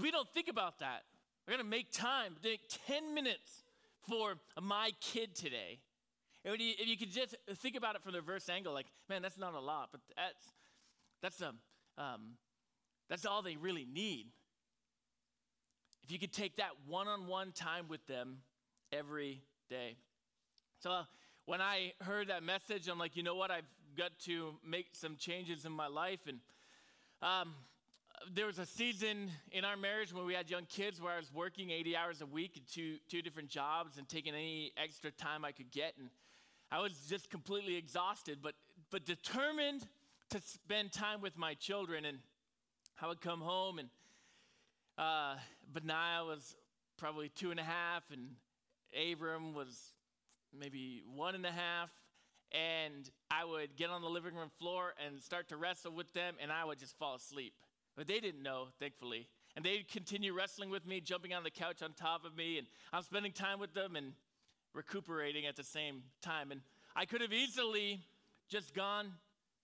we 0.00 0.10
don't 0.10 0.28
think 0.30 0.48
about 0.48 0.78
that. 0.78 1.02
We're 1.46 1.58
to 1.58 1.64
make 1.64 1.92
time, 1.92 2.36
take 2.42 2.60
10 2.86 3.14
minutes 3.14 3.62
for 4.08 4.34
my 4.60 4.92
kid 5.00 5.34
today. 5.34 5.80
And 6.44 6.58
you, 6.58 6.72
if 6.78 6.88
you 6.88 6.96
could 6.96 7.12
just 7.12 7.36
think 7.56 7.76
about 7.76 7.94
it 7.94 8.02
from 8.02 8.12
the 8.12 8.20
reverse 8.20 8.48
angle, 8.48 8.72
like, 8.72 8.86
man, 9.08 9.22
that's 9.22 9.38
not 9.38 9.54
a 9.54 9.60
lot, 9.60 9.88
but 9.92 10.00
that's, 10.16 10.46
that's, 11.20 11.40
a, 11.40 11.52
um, 12.02 12.36
that's 13.12 13.26
all 13.26 13.42
they 13.42 13.56
really 13.56 13.86
need. 13.92 14.24
If 16.02 16.10
you 16.10 16.18
could 16.18 16.32
take 16.32 16.56
that 16.56 16.70
one 16.88 17.08
on 17.08 17.26
one 17.26 17.52
time 17.52 17.84
with 17.86 18.06
them 18.06 18.38
every 18.90 19.42
day. 19.68 19.96
So 20.78 20.90
uh, 20.90 21.02
when 21.44 21.60
I 21.60 21.92
heard 22.00 22.28
that 22.28 22.42
message, 22.42 22.88
I'm 22.88 22.98
like, 22.98 23.14
you 23.14 23.22
know 23.22 23.34
what? 23.34 23.50
I've 23.50 23.68
got 23.98 24.12
to 24.20 24.54
make 24.66 24.86
some 24.94 25.16
changes 25.16 25.66
in 25.66 25.72
my 25.72 25.88
life. 25.88 26.20
And 26.26 26.38
um, 27.20 27.52
there 28.34 28.46
was 28.46 28.58
a 28.58 28.64
season 28.64 29.30
in 29.50 29.66
our 29.66 29.76
marriage 29.76 30.14
when 30.14 30.24
we 30.24 30.32
had 30.32 30.48
young 30.48 30.64
kids 30.64 30.98
where 30.98 31.12
I 31.12 31.18
was 31.18 31.30
working 31.34 31.68
80 31.68 31.94
hours 31.94 32.22
a 32.22 32.26
week 32.26 32.56
in 32.56 32.62
two, 32.72 32.96
two 33.10 33.20
different 33.20 33.50
jobs 33.50 33.98
and 33.98 34.08
taking 34.08 34.32
any 34.32 34.72
extra 34.82 35.10
time 35.10 35.44
I 35.44 35.52
could 35.52 35.70
get. 35.70 35.92
And 35.98 36.08
I 36.70 36.80
was 36.80 36.94
just 37.10 37.28
completely 37.28 37.76
exhausted, 37.76 38.38
but, 38.42 38.54
but 38.90 39.04
determined 39.04 39.86
to 40.30 40.40
spend 40.40 40.92
time 40.92 41.20
with 41.20 41.36
my 41.36 41.52
children. 41.52 42.06
And 42.06 42.16
I 43.02 43.08
would 43.08 43.20
come 43.20 43.40
home, 43.40 43.80
and 43.80 43.88
uh, 44.96 45.34
Benaiah 45.72 46.24
was 46.24 46.54
probably 46.98 47.30
two 47.30 47.50
and 47.50 47.58
a 47.58 47.64
half, 47.64 48.04
and 48.12 48.28
Abram 49.10 49.54
was 49.54 49.76
maybe 50.56 51.02
one 51.16 51.34
and 51.34 51.44
a 51.44 51.50
half. 51.50 51.90
And 52.52 53.10
I 53.28 53.44
would 53.44 53.74
get 53.76 53.90
on 53.90 54.02
the 54.02 54.08
living 54.08 54.36
room 54.36 54.50
floor 54.60 54.94
and 55.04 55.20
start 55.20 55.48
to 55.48 55.56
wrestle 55.56 55.90
with 55.90 56.12
them, 56.12 56.36
and 56.40 56.52
I 56.52 56.64
would 56.64 56.78
just 56.78 56.96
fall 56.96 57.16
asleep. 57.16 57.54
But 57.96 58.06
they 58.06 58.20
didn't 58.20 58.42
know, 58.42 58.66
thankfully. 58.78 59.26
And 59.56 59.64
they'd 59.64 59.88
continue 59.88 60.32
wrestling 60.32 60.70
with 60.70 60.86
me, 60.86 61.00
jumping 61.00 61.34
on 61.34 61.42
the 61.42 61.50
couch 61.50 61.82
on 61.82 61.94
top 61.94 62.24
of 62.24 62.36
me, 62.36 62.58
and 62.58 62.68
I'm 62.92 63.02
spending 63.02 63.32
time 63.32 63.58
with 63.58 63.74
them 63.74 63.96
and 63.96 64.12
recuperating 64.74 65.44
at 65.46 65.56
the 65.56 65.64
same 65.64 66.04
time. 66.22 66.52
And 66.52 66.60
I 66.94 67.06
could 67.06 67.20
have 67.20 67.32
easily 67.32 68.00
just 68.48 68.74
gone 68.74 69.10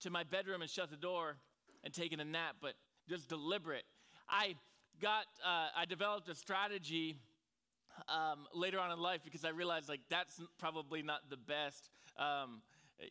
to 0.01 0.09
my 0.09 0.23
bedroom 0.23 0.61
and 0.61 0.69
shut 0.69 0.89
the 0.89 0.97
door 0.97 1.37
and 1.85 1.93
taken 1.93 2.19
a 2.19 2.25
nap, 2.25 2.57
but 2.61 2.73
just 3.09 3.27
deliberate. 3.27 3.83
I 4.29 4.55
got, 5.01 5.25
uh, 5.43 5.67
I 5.75 5.85
developed 5.85 6.29
a 6.29 6.35
strategy 6.35 7.17
um, 8.07 8.45
later 8.53 8.79
on 8.79 8.91
in 8.91 8.99
life 8.99 9.21
because 9.23 9.43
I 9.43 9.49
realized 9.49 9.89
like 9.89 10.01
that's 10.09 10.39
probably 10.59 11.01
not 11.01 11.29
the 11.29 11.37
best, 11.37 11.89
um, 12.17 12.61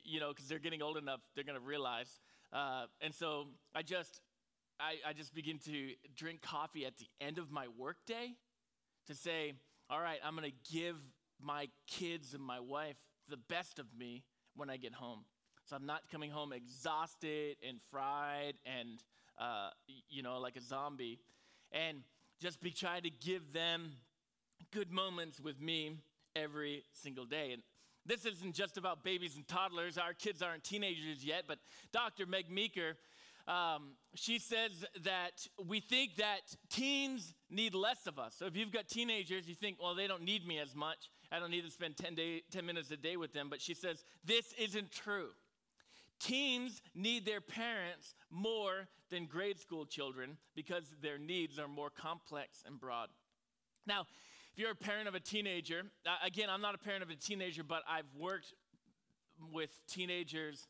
you 0.05 0.21
know, 0.21 0.29
because 0.29 0.47
they're 0.47 0.59
getting 0.59 0.83
old 0.83 0.97
enough, 0.97 1.21
they're 1.35 1.45
gonna 1.45 1.61
realize. 1.61 2.21
Uh, 2.53 2.85
and 3.01 3.15
so 3.15 3.49
I 3.75 3.83
just 3.83 4.21
I, 4.81 5.11
I 5.11 5.13
just 5.13 5.35
begin 5.35 5.59
to 5.67 5.95
drink 6.15 6.41
coffee 6.41 6.87
at 6.87 6.97
the 6.99 7.09
end 7.21 7.39
of 7.39 7.51
my 7.51 7.67
workday 7.77 8.35
to 9.09 9.15
say, 9.15 9.55
all 9.91 10.01
right, 10.01 10.19
I'm 10.25 10.37
to 10.37 10.53
give 10.73 10.97
my 11.41 11.69
kids 11.89 12.33
and 12.33 12.43
my 12.43 12.61
wife 12.61 12.97
the 13.29 13.37
best 13.37 13.79
of 13.79 13.87
me 13.99 14.23
when 14.55 14.71
I 14.71 14.77
get 14.77 14.95
home. 14.95 15.25
So 15.65 15.77
I'm 15.77 15.87
not 15.87 16.03
coming 16.11 16.31
home 16.31 16.53
exhausted 16.53 17.57
and 17.67 17.79
fried 17.91 18.55
and, 18.65 19.03
uh, 19.39 19.71
you 20.09 20.23
know, 20.23 20.39
like 20.39 20.57
a 20.57 20.61
zombie. 20.61 21.19
And 21.73 22.03
just 22.41 22.61
be 22.61 22.71
trying 22.71 23.03
to 23.03 23.11
give 23.11 23.53
them 23.53 23.93
good 24.73 24.91
moments 24.91 25.41
with 25.41 25.61
me 25.61 25.97
every 26.37 26.85
single 26.93 27.25
day. 27.25 27.53
And 27.53 27.63
this 28.07 28.25
isn't 28.25 28.55
just 28.55 28.79
about 28.79 29.05
babies 29.05 29.37
and 29.37 29.47
toddlers. 29.47 29.99
Our 29.99 30.15
kids 30.15 30.41
aren't 30.41 30.65
teenagers 30.65 31.25
yet, 31.25 31.45
but 31.47 31.59
Dr. 31.93 32.27
Meg 32.27 32.51
Meeker 32.51 32.97
um, 33.49 33.93
she 34.15 34.39
says 34.39 34.85
that 35.05 35.47
we 35.67 35.81
think 35.81 36.17
that 36.17 36.41
teens 36.69 37.33
need 37.51 37.75
less 37.75 38.07
of 38.07 38.19
us. 38.19 38.35
So 38.39 38.45
if 38.45 38.55
you've 38.55 38.71
got 38.71 38.89
teenagers, 38.89 39.49
you 39.49 39.55
think, 39.55 39.79
well, 39.83 39.95
they 39.95 40.07
don't 40.07 40.23
need 40.23 40.47
me 40.47 40.59
as 40.59 40.75
much. 40.77 41.09
I 41.33 41.39
don't 41.39 41.51
need 41.51 41.65
to 41.65 41.71
spend 41.71 41.97
10, 41.97 42.15
day, 42.15 42.43
10 42.51 42.67
minutes 42.67 42.91
a 42.91 42.97
day 42.99 43.17
with 43.17 43.33
them. 43.33 43.49
But 43.49 43.63
she 43.63 43.73
says, 43.73 44.05
this 44.23 44.53
isn't 44.59 44.93
true. 44.93 45.29
Teens 46.21 46.83
need 46.95 47.25
their 47.25 47.41
parents 47.41 48.15
more 48.31 48.89
than 49.11 49.27
grade 49.27 49.59
school 49.59 49.87
children 49.87 50.37
because 50.55 50.95
their 51.01 51.19
needs 51.19 51.59
are 51.59 51.69
more 51.69 51.91
complex 51.91 52.63
and 52.67 52.81
broad. 52.81 53.09
Now, 53.87 54.03
if 54.53 54.59
you're 54.59 54.73
a 54.73 54.77
parent 54.77 55.09
of 55.09 55.15
a 55.15 55.21
teenager, 55.21 55.83
again, 56.25 56.49
I'm 56.51 56.61
not 56.61 56.75
a 56.75 56.79
parent 56.79 57.03
of 57.03 57.11
a 57.11 57.15
teenager, 57.15 57.63
but 57.63 57.83
I've 57.89 58.13
worked 58.19 58.53
with 59.53 59.71
teenagers 59.87 60.67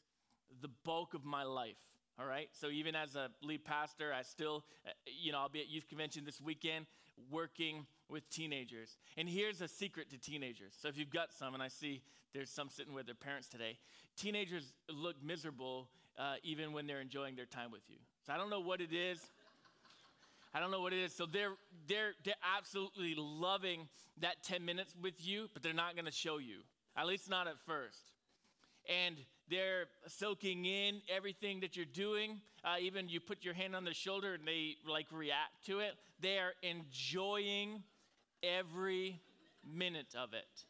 the 0.60 0.68
bulk 0.84 1.14
of 1.14 1.24
my 1.24 1.42
life. 1.42 1.78
All 2.18 2.26
right. 2.26 2.48
So 2.52 2.68
even 2.68 2.94
as 2.94 3.14
a 3.14 3.28
lead 3.42 3.64
pastor, 3.64 4.12
I 4.12 4.22
still, 4.22 4.64
uh, 4.86 4.90
you 5.06 5.30
know, 5.30 5.38
I'll 5.38 5.48
be 5.48 5.60
at 5.60 5.68
youth 5.68 5.88
convention 5.88 6.24
this 6.24 6.40
weekend 6.40 6.86
working 7.30 7.86
with 8.08 8.28
teenagers. 8.30 8.96
And 9.16 9.28
here's 9.28 9.60
a 9.60 9.68
secret 9.68 10.10
to 10.10 10.18
teenagers. 10.18 10.74
So 10.80 10.88
if 10.88 10.96
you've 10.96 11.12
got 11.12 11.32
some, 11.32 11.54
and 11.54 11.62
I 11.62 11.68
see 11.68 12.02
there's 12.34 12.50
some 12.50 12.68
sitting 12.68 12.94
with 12.94 13.06
their 13.06 13.14
parents 13.14 13.48
today, 13.48 13.78
teenagers 14.16 14.72
look 14.88 15.16
miserable 15.22 15.88
uh, 16.18 16.34
even 16.42 16.72
when 16.72 16.86
they're 16.86 17.00
enjoying 17.00 17.36
their 17.36 17.46
time 17.46 17.70
with 17.70 17.82
you. 17.88 17.98
So 18.26 18.32
I 18.32 18.36
don't 18.36 18.50
know 18.50 18.60
what 18.60 18.80
it 18.80 18.92
is. 18.92 19.20
I 20.52 20.60
don't 20.60 20.70
know 20.70 20.80
what 20.80 20.92
it 20.92 21.00
is. 21.00 21.14
So 21.14 21.26
they're 21.26 21.52
they're 21.86 22.12
they're 22.24 22.34
absolutely 22.56 23.14
loving 23.16 23.88
that 24.20 24.42
10 24.42 24.64
minutes 24.64 24.94
with 25.00 25.14
you, 25.24 25.48
but 25.52 25.62
they're 25.62 25.72
not 25.72 25.94
going 25.94 26.06
to 26.06 26.12
show 26.12 26.38
you. 26.38 26.60
At 26.96 27.06
least 27.06 27.30
not 27.30 27.46
at 27.46 27.54
first. 27.66 27.98
And 28.88 29.16
they're 29.50 29.86
soaking 30.06 30.64
in 30.64 31.00
everything 31.14 31.60
that 31.60 31.76
you're 31.76 31.86
doing. 31.86 32.40
Uh, 32.64 32.76
even 32.80 33.08
you 33.08 33.20
put 33.20 33.44
your 33.44 33.54
hand 33.54 33.74
on 33.74 33.84
their 33.84 33.94
shoulder 33.94 34.34
and 34.34 34.46
they 34.46 34.76
like 34.88 35.06
react 35.12 35.66
to 35.66 35.80
it. 35.80 35.94
They 36.20 36.38
are 36.38 36.52
enjoying 36.62 37.82
every 38.42 39.20
minute 39.64 40.14
of 40.16 40.32
it. 40.34 40.64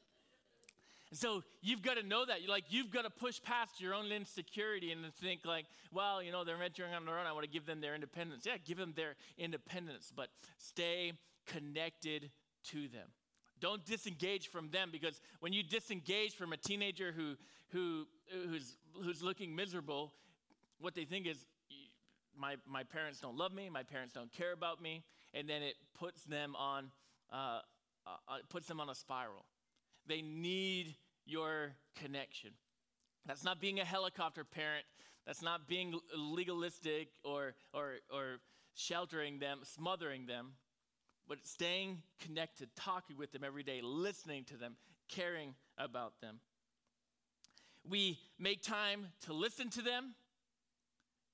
And 1.11 1.19
so 1.19 1.43
you've 1.63 1.83
got 1.83 1.95
to 1.95 2.03
know 2.03 2.25
that. 2.27 2.43
You're 2.43 2.51
Like 2.51 2.65
you've 2.69 2.91
got 2.91 3.03
to 3.03 3.11
push 3.11 3.41
past 3.43 3.81
your 3.81 3.95
own 3.95 4.13
insecurity 4.13 4.93
and 4.93 5.01
think 5.15 5.41
like, 5.45 5.67
well, 5.93 6.23
you 6.23 6.33
know, 6.33 6.45
they're 6.45 6.59
venturing 6.59 6.95
on 6.95 7.07
their 7.07 7.19
own. 7.19 7.27
I 7.27 7.33
want 7.33 7.45
to 7.45 7.51
give 7.51 7.67
them 7.67 7.81
their 7.81 7.95
independence. 7.95 8.45
Yeah, 8.47 8.57
give 8.65 8.77
them 8.77 8.93
their 8.95 9.17
independence, 9.39 10.13
but 10.15 10.29
stay 10.59 11.13
connected 11.47 12.31
to 12.65 12.89
them. 12.89 13.09
Don't 13.61 13.85
disengage 13.85 14.49
from 14.49 14.71
them 14.71 14.91
because 14.93 15.21
when 15.41 15.53
you 15.53 15.63
disengage 15.63 16.35
from 16.35 16.53
a 16.53 16.57
teenager 16.57 17.13
who, 17.13 17.37
who, 17.71 18.07
who's, 18.49 18.77
who's 19.03 19.23
looking 19.23 19.55
miserable, 19.55 20.13
what 20.81 20.95
they 20.95 21.05
think 21.05 21.27
is, 21.27 21.47
my, 22.37 22.57
my 22.67 22.85
parents 22.85 23.21
don't 23.21 23.37
love 23.37 23.53
me, 23.53 23.69
my 23.69 23.83
parents 23.83 24.13
don't 24.15 24.33
care 24.33 24.53
about 24.53 24.81
me, 24.81 25.03
and 25.35 25.49
then 25.49 25.63
it 25.63 25.75
puts 25.99 26.25
them 26.25 26.55
on, 26.57 26.91
uh, 27.33 27.61
uh, 28.07 28.11
uh 28.29 28.37
puts 28.49 28.69
them 28.69 28.81
on 28.81 28.89
a 28.89 28.95
spiral. 28.95 29.45
They 30.07 30.23
need 30.23 30.95
your 31.27 31.73
connection. 31.97 32.51
That's 33.27 33.45
not 33.45 33.61
being 33.61 33.81
a 33.81 33.85
helicopter 33.85 34.45
parent. 34.45 34.85
That's 35.27 35.43
not 35.43 35.69
being 35.69 35.95
legalistic 36.17 37.09
or, 37.23 37.55
or, 37.75 37.97
or 38.11 38.39
sheltering 38.75 39.39
them, 39.39 39.61
smothering 39.65 40.25
them 40.27 40.53
but 41.29 41.47
staying 41.47 42.03
connected, 42.21 42.71
talking 42.75 43.17
with 43.17 43.33
them 43.33 43.45
every 43.45 43.63
day, 43.63 43.81
listening 43.83 44.45
to 44.45 44.57
them, 44.57 44.77
caring 45.09 45.55
about 45.77 46.21
them. 46.21 46.41
We 47.89 48.19
make 48.39 48.63
time 48.63 49.09
to 49.27 49.33
listen 49.33 49.71
to 49.71 49.83
them, 49.83 50.15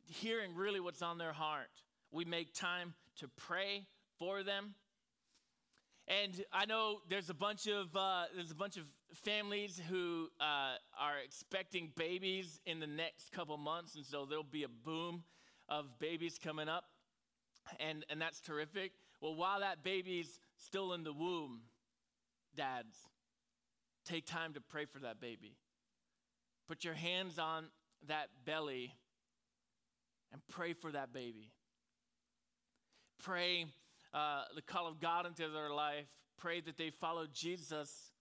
hearing 0.06 0.54
really 0.54 0.80
what's 0.80 1.02
on 1.02 1.18
their 1.18 1.32
heart. 1.32 1.70
We 2.10 2.24
make 2.24 2.52
time 2.52 2.94
to 3.20 3.28
pray 3.28 3.86
for 4.18 4.42
them. 4.42 4.74
And 6.06 6.44
I 6.52 6.66
know 6.66 6.98
there's 7.08 7.30
a 7.30 7.34
bunch 7.34 7.66
of 7.66 7.96
uh, 7.96 8.24
there's 8.34 8.50
a 8.50 8.54
bunch 8.54 8.76
of 8.76 8.84
families 9.14 9.80
who 9.88 10.28
uh, 10.38 10.76
are 11.00 11.18
expecting 11.24 11.92
babies 11.96 12.60
in 12.66 12.78
the 12.78 12.86
next 12.86 13.32
couple 13.32 13.56
months, 13.56 13.94
and 13.94 14.04
so 14.04 14.26
there'll 14.26 14.44
be 14.44 14.64
a 14.64 14.68
boom 14.68 15.24
of 15.68 15.98
babies 15.98 16.38
coming 16.42 16.68
up, 16.68 16.84
and 17.80 18.04
and 18.10 18.20
that's 18.20 18.40
terrific. 18.40 18.92
Well, 19.24 19.36
while 19.36 19.60
that 19.60 19.82
baby's 19.82 20.38
still 20.58 20.92
in 20.92 21.02
the 21.02 21.12
womb, 21.14 21.62
dads, 22.54 22.94
take 24.04 24.26
time 24.26 24.52
to 24.52 24.60
pray 24.60 24.84
for 24.84 24.98
that 24.98 25.18
baby. 25.18 25.56
Put 26.68 26.84
your 26.84 26.92
hands 26.92 27.38
on 27.38 27.68
that 28.06 28.28
belly 28.44 28.92
and 30.30 30.42
pray 30.50 30.74
for 30.74 30.92
that 30.92 31.14
baby. 31.14 31.52
Pray 33.18 33.64
uh, 34.12 34.42
the 34.54 34.60
call 34.60 34.86
of 34.86 35.00
God 35.00 35.24
into 35.24 35.48
their 35.48 35.70
life. 35.70 36.04
Pray 36.36 36.60
that 36.60 36.76
they 36.76 36.90
follow 36.90 37.24
Jesus 37.32 38.12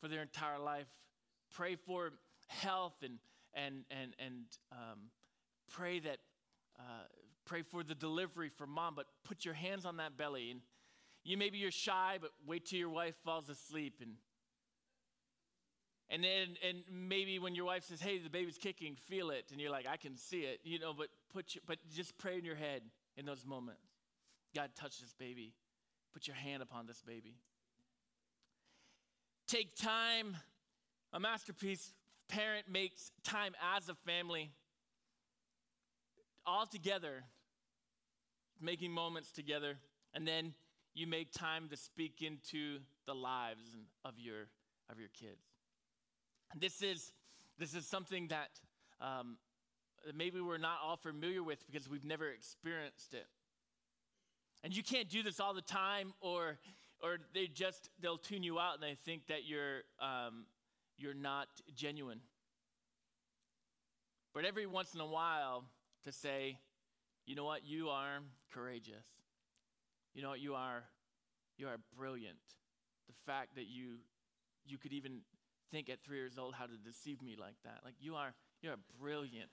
for 0.00 0.08
their 0.08 0.22
entire 0.22 0.58
life. 0.58 0.88
Pray 1.54 1.76
for 1.76 2.12
health 2.46 2.94
and 3.02 3.18
and 3.52 3.84
and 3.90 4.14
and 4.18 4.44
um, 4.72 5.10
pray 5.70 5.98
that 5.98 6.16
uh, 6.78 7.04
pray 7.48 7.62
for 7.62 7.82
the 7.82 7.94
delivery 7.94 8.50
for 8.50 8.66
mom, 8.66 8.94
but 8.94 9.06
put 9.24 9.44
your 9.44 9.54
hands 9.54 9.84
on 9.84 9.96
that 9.96 10.16
belly. 10.16 10.50
And 10.50 10.60
you 11.24 11.36
maybe 11.36 11.58
you're 11.58 11.70
shy, 11.70 12.18
but 12.20 12.30
wait 12.46 12.66
till 12.66 12.78
your 12.78 12.90
wife 12.90 13.16
falls 13.24 13.48
asleep 13.48 13.94
and 14.00 14.12
and 16.10 16.24
then 16.24 16.56
and 16.66 16.78
maybe 16.90 17.38
when 17.38 17.54
your 17.54 17.66
wife 17.66 17.84
says, 17.84 18.00
"Hey, 18.00 18.18
the 18.18 18.30
baby's 18.30 18.56
kicking," 18.56 18.96
feel 18.96 19.30
it, 19.30 19.50
and 19.50 19.60
you're 19.60 19.70
like, 19.70 19.86
"I 19.86 19.98
can 19.98 20.16
see 20.16 20.40
it," 20.40 20.60
you 20.64 20.78
know. 20.78 20.94
But 20.94 21.08
put 21.28 21.54
your, 21.54 21.62
but 21.66 21.78
just 21.90 22.16
pray 22.16 22.38
in 22.38 22.44
your 22.44 22.54
head 22.56 22.82
in 23.16 23.26
those 23.26 23.44
moments. 23.44 23.82
God, 24.54 24.70
touch 24.74 24.98
this 25.00 25.12
baby. 25.14 25.54
put 26.12 26.26
your 26.26 26.36
hand 26.36 26.62
upon 26.62 26.86
this 26.86 27.02
baby. 27.02 27.36
Take 29.46 29.76
time. 29.76 30.36
A 31.12 31.20
masterpiece 31.20 31.94
parent 32.28 32.68
makes 32.68 33.12
time 33.22 33.54
as 33.76 33.88
a 33.88 33.94
family 33.94 34.50
all 36.44 36.66
together, 36.66 37.24
making 38.60 38.92
moments 38.92 39.32
together, 39.32 39.76
and 40.14 40.26
then 40.26 40.54
you 40.94 41.06
make 41.06 41.32
time 41.32 41.68
to 41.68 41.76
speak 41.76 42.22
into 42.22 42.78
the 43.06 43.14
lives 43.14 43.76
of 44.04 44.14
your 44.18 44.48
of 44.90 44.98
your 44.98 45.08
kids. 45.08 45.42
This 46.58 46.82
is 46.82 47.12
this 47.58 47.74
is 47.74 47.86
something 47.86 48.28
that 48.28 48.48
um, 49.00 49.36
maybe 50.14 50.40
we're 50.40 50.58
not 50.58 50.78
all 50.84 50.96
familiar 50.96 51.42
with 51.42 51.64
because 51.66 51.88
we've 51.88 52.04
never 52.04 52.28
experienced 52.28 53.14
it. 53.14 53.26
And 54.64 54.76
you 54.76 54.82
can't 54.82 55.08
do 55.08 55.22
this 55.22 55.38
all 55.38 55.54
the 55.54 55.62
time, 55.62 56.12
or 56.20 56.58
or 57.02 57.18
they 57.34 57.46
just 57.46 57.90
they'll 58.00 58.18
tune 58.18 58.42
you 58.42 58.58
out 58.58 58.74
and 58.74 58.82
they 58.82 58.94
think 58.94 59.26
that 59.28 59.46
you're 59.46 59.82
um, 60.00 60.46
you're 60.96 61.14
not 61.14 61.48
genuine. 61.76 62.20
But 64.34 64.44
every 64.44 64.66
once 64.66 64.94
in 64.94 65.00
a 65.00 65.06
while, 65.06 65.64
to 66.04 66.12
say, 66.12 66.58
you 67.26 67.34
know 67.34 67.44
what, 67.44 67.64
you 67.64 67.88
are 67.88 68.20
courageous. 68.52 69.06
You 70.14 70.22
know 70.22 70.30
what, 70.30 70.40
you 70.40 70.54
are 70.54 70.84
you 71.56 71.68
are 71.68 71.78
brilliant. 71.96 72.38
The 73.06 73.14
fact 73.26 73.54
that 73.56 73.66
you 73.66 73.98
you 74.66 74.78
could 74.78 74.92
even 74.92 75.20
think 75.70 75.88
at 75.88 76.02
three 76.02 76.16
years 76.16 76.38
old 76.38 76.54
how 76.54 76.66
to 76.66 76.76
deceive 76.76 77.22
me 77.22 77.36
like 77.38 77.56
that. 77.64 77.80
Like 77.84 77.94
you 78.00 78.14
are 78.14 78.34
you 78.62 78.70
are 78.70 78.78
brilliant. 79.00 79.50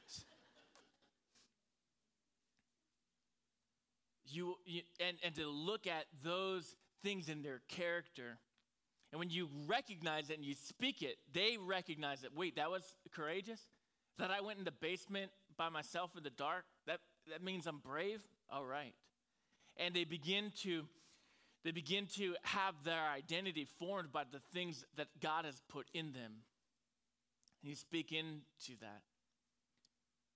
you, 4.35 4.55
you 4.65 4.81
and, 4.99 5.17
and 5.23 5.35
to 5.35 5.47
look 5.47 5.87
at 5.87 6.05
those 6.23 6.75
things 7.03 7.29
in 7.29 7.41
their 7.41 7.61
character. 7.67 8.37
And 9.11 9.19
when 9.19 9.29
you 9.29 9.49
recognize 9.67 10.29
it 10.29 10.37
and 10.37 10.45
you 10.45 10.55
speak 10.55 11.01
it, 11.01 11.17
they 11.33 11.57
recognize 11.57 12.23
it. 12.23 12.31
Wait, 12.35 12.55
that 12.57 12.69
was 12.69 12.83
courageous? 13.13 13.61
That 14.17 14.31
I 14.31 14.41
went 14.41 14.59
in 14.59 14.65
the 14.65 14.71
basement 14.71 15.31
by 15.57 15.69
myself 15.69 16.11
in 16.17 16.23
the 16.23 16.29
dark? 16.29 16.65
That, 16.87 16.99
that 17.29 17.43
means 17.43 17.67
I'm 17.67 17.79
brave? 17.79 18.21
All 18.49 18.65
right. 18.65 18.93
And 19.77 19.93
they 19.93 20.03
begin 20.03 20.51
to 20.63 20.85
they 21.65 21.71
begin 21.71 22.05
to 22.17 22.35
have 22.43 22.75
their 22.83 23.09
identity 23.09 23.67
formed 23.79 24.11
by 24.11 24.21
the 24.31 24.39
things 24.53 24.85
that 24.97 25.07
God 25.19 25.45
has 25.45 25.63
put 25.67 25.87
in 25.95 26.13
them. 26.13 26.43
And 27.63 27.69
you 27.71 27.75
speak 27.75 28.11
into 28.11 28.79
that. 28.81 29.01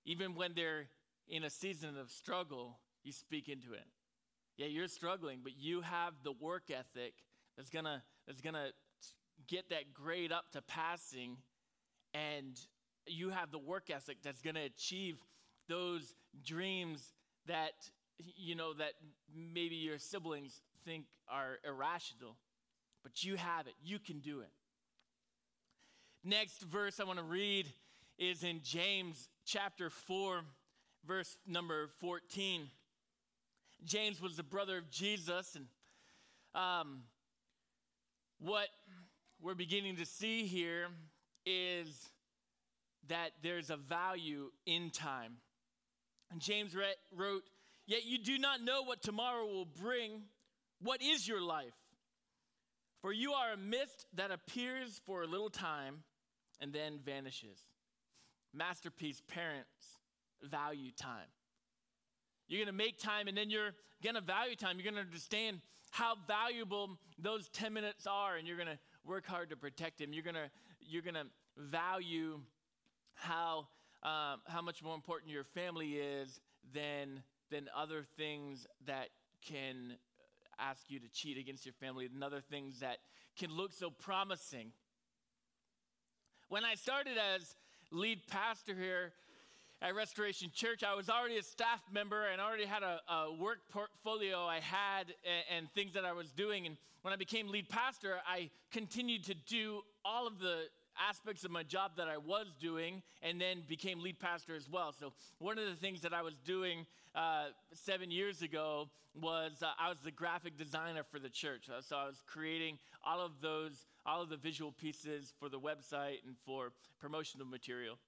Even 0.04 0.34
when 0.34 0.54
they're 0.56 0.88
in 1.28 1.44
a 1.44 1.50
season 1.50 1.96
of 1.96 2.10
struggle, 2.10 2.80
you 3.04 3.12
speak 3.12 3.48
into 3.48 3.74
it. 3.74 3.86
Yeah, 4.56 4.66
you're 4.66 4.88
struggling, 4.88 5.38
but 5.44 5.52
you 5.56 5.82
have 5.82 6.14
the 6.24 6.32
work 6.32 6.64
ethic 6.68 7.14
that's 7.56 7.70
gonna 7.70 8.02
that's 8.26 8.40
gonna 8.40 8.70
get 9.46 9.70
that 9.70 9.94
grade 9.94 10.32
up 10.32 10.50
to 10.52 10.62
passing, 10.62 11.36
and 12.12 12.58
you 13.10 13.30
have 13.30 13.50
the 13.50 13.58
work 13.58 13.90
ethic 13.90 14.18
that's 14.22 14.42
gonna 14.42 14.64
achieve 14.64 15.16
those 15.68 16.14
dreams 16.44 17.12
that 17.46 17.72
you 18.18 18.54
know 18.54 18.74
that 18.74 18.92
maybe 19.34 19.76
your 19.76 19.98
siblings 19.98 20.60
think 20.84 21.04
are 21.28 21.58
irrational, 21.66 22.36
but 23.02 23.22
you 23.24 23.36
have 23.36 23.66
it. 23.66 23.74
You 23.82 23.98
can 23.98 24.20
do 24.20 24.40
it. 24.40 24.50
Next 26.22 26.60
verse 26.62 27.00
I 27.00 27.04
want 27.04 27.18
to 27.18 27.24
read 27.24 27.72
is 28.18 28.42
in 28.44 28.60
James 28.62 29.28
chapter 29.46 29.88
4, 29.88 30.42
verse 31.06 31.36
number 31.46 31.88
14. 32.00 32.68
James 33.84 34.20
was 34.20 34.36
the 34.36 34.42
brother 34.42 34.76
of 34.76 34.90
Jesus, 34.90 35.56
and 35.56 35.66
um, 36.54 37.04
what 38.38 38.68
we're 39.40 39.54
beginning 39.54 39.96
to 39.96 40.04
see 40.04 40.44
here 40.44 40.88
is 41.46 42.10
that 43.08 43.30
there's 43.42 43.70
a 43.70 43.76
value 43.76 44.50
in 44.66 44.90
time. 44.90 45.36
And 46.30 46.40
James 46.40 46.74
wrote, 46.74 47.42
Yet 47.86 48.04
you 48.04 48.18
do 48.18 48.38
not 48.38 48.62
know 48.62 48.82
what 48.82 49.02
tomorrow 49.02 49.46
will 49.46 49.64
bring. 49.64 50.22
What 50.80 51.02
is 51.02 51.26
your 51.26 51.42
life? 51.42 51.74
For 53.02 53.12
you 53.12 53.32
are 53.32 53.54
a 53.54 53.56
mist 53.56 54.06
that 54.14 54.30
appears 54.30 55.00
for 55.06 55.22
a 55.22 55.26
little 55.26 55.50
time 55.50 56.04
and 56.60 56.72
then 56.72 57.00
vanishes. 57.04 57.58
Masterpiece 58.54 59.20
parents 59.26 59.98
value 60.42 60.90
time. 60.92 61.26
You're 62.46 62.58
going 62.58 62.74
to 62.74 62.84
make 62.84 62.98
time 62.98 63.26
and 63.26 63.36
then 63.36 63.50
you're 63.50 63.70
going 64.04 64.14
to 64.14 64.20
value 64.20 64.54
time. 64.56 64.76
You're 64.76 64.92
going 64.92 65.02
to 65.02 65.08
understand 65.08 65.60
how 65.90 66.14
valuable 66.26 66.98
those 67.18 67.48
10 67.48 67.72
minutes 67.72 68.06
are 68.06 68.36
and 68.36 68.46
you're 68.46 68.56
going 68.56 68.68
to 68.68 68.78
work 69.04 69.26
hard 69.26 69.50
to 69.50 69.56
protect 69.56 69.98
them. 69.98 70.12
You're 70.12 70.24
going 70.24 70.34
to 70.34 70.50
you're 70.80 71.02
going 71.02 71.14
to 71.14 71.26
value 71.56 72.40
how 73.20 73.68
um, 74.02 74.40
how 74.46 74.62
much 74.62 74.82
more 74.82 74.94
important 74.94 75.30
your 75.30 75.44
family 75.44 75.94
is 75.96 76.40
than 76.74 77.22
than 77.50 77.68
other 77.76 78.04
things 78.16 78.66
that 78.86 79.08
can 79.46 79.96
ask 80.58 80.90
you 80.90 81.00
to 81.00 81.08
cheat 81.08 81.38
against 81.38 81.64
your 81.64 81.74
family 81.74 82.06
and 82.06 82.22
other 82.22 82.40
things 82.40 82.80
that 82.80 82.98
can 83.38 83.50
look 83.50 83.72
so 83.72 83.90
promising. 83.90 84.72
When 86.48 86.64
I 86.64 86.74
started 86.74 87.16
as 87.16 87.54
lead 87.90 88.26
pastor 88.28 88.74
here 88.74 89.12
at 89.82 89.94
Restoration 89.94 90.50
Church, 90.54 90.82
I 90.82 90.94
was 90.94 91.08
already 91.08 91.38
a 91.38 91.42
staff 91.42 91.80
member 91.92 92.26
and 92.26 92.40
already 92.40 92.66
had 92.66 92.82
a, 92.82 93.00
a 93.08 93.32
work 93.32 93.58
portfolio 93.70 94.44
I 94.44 94.60
had 94.60 95.14
and, 95.24 95.58
and 95.58 95.70
things 95.72 95.94
that 95.94 96.04
I 96.04 96.12
was 96.12 96.30
doing. 96.32 96.66
And 96.66 96.76
when 97.02 97.14
I 97.14 97.16
became 97.16 97.48
lead 97.48 97.68
pastor, 97.68 98.16
I 98.26 98.50
continued 98.70 99.24
to 99.24 99.34
do 99.34 99.80
all 100.04 100.26
of 100.26 100.38
the 100.38 100.64
aspects 101.08 101.44
of 101.44 101.50
my 101.50 101.62
job 101.62 101.92
that 101.96 102.08
I 102.08 102.16
was 102.18 102.46
doing 102.60 103.02
and 103.22 103.40
then 103.40 103.62
became 103.68 104.02
lead 104.02 104.18
pastor 104.18 104.54
as 104.54 104.68
well. 104.68 104.92
So, 104.92 105.12
one 105.38 105.58
of 105.58 105.66
the 105.66 105.74
things 105.74 106.00
that 106.02 106.12
I 106.12 106.22
was 106.22 106.34
doing 106.44 106.86
uh, 107.14 107.46
seven 107.72 108.10
years 108.10 108.42
ago 108.42 108.88
was 109.20 109.62
uh, 109.62 109.68
I 109.78 109.88
was 109.88 109.98
the 110.00 110.10
graphic 110.10 110.56
designer 110.56 111.02
for 111.02 111.18
the 111.18 111.28
church. 111.28 111.68
Uh, 111.68 111.80
so, 111.80 111.96
I 111.96 112.06
was 112.06 112.22
creating 112.26 112.78
all 113.04 113.20
of 113.20 113.40
those, 113.40 113.86
all 114.06 114.22
of 114.22 114.28
the 114.28 114.36
visual 114.36 114.72
pieces 114.72 115.32
for 115.38 115.48
the 115.48 115.58
website 115.58 116.24
and 116.26 116.36
for 116.44 116.72
promotional 117.00 117.46
material. 117.46 117.98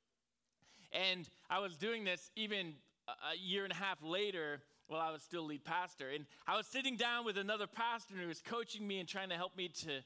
And 0.92 1.28
I 1.48 1.59
was 1.61 1.76
doing 1.76 2.05
this 2.05 2.31
even 2.37 2.74
a 3.09 3.37
year 3.37 3.64
and 3.64 3.72
a 3.72 3.76
half 3.76 3.98
later 4.02 4.61
while 4.87 5.00
I 5.00 5.11
was 5.11 5.22
still 5.22 5.44
lead 5.44 5.64
pastor. 5.64 6.11
And 6.11 6.26
I 6.46 6.57
was 6.57 6.66
sitting 6.66 6.96
down 6.96 7.24
with 7.24 7.38
another 7.38 7.66
pastor 7.66 8.14
who 8.20 8.28
was 8.28 8.40
coaching 8.40 8.87
me 8.87 9.00
and 9.00 9.09
trying 9.09 9.31
to 9.31 9.37
help 9.37 9.57
me 9.57 9.68
to, 9.68 10.00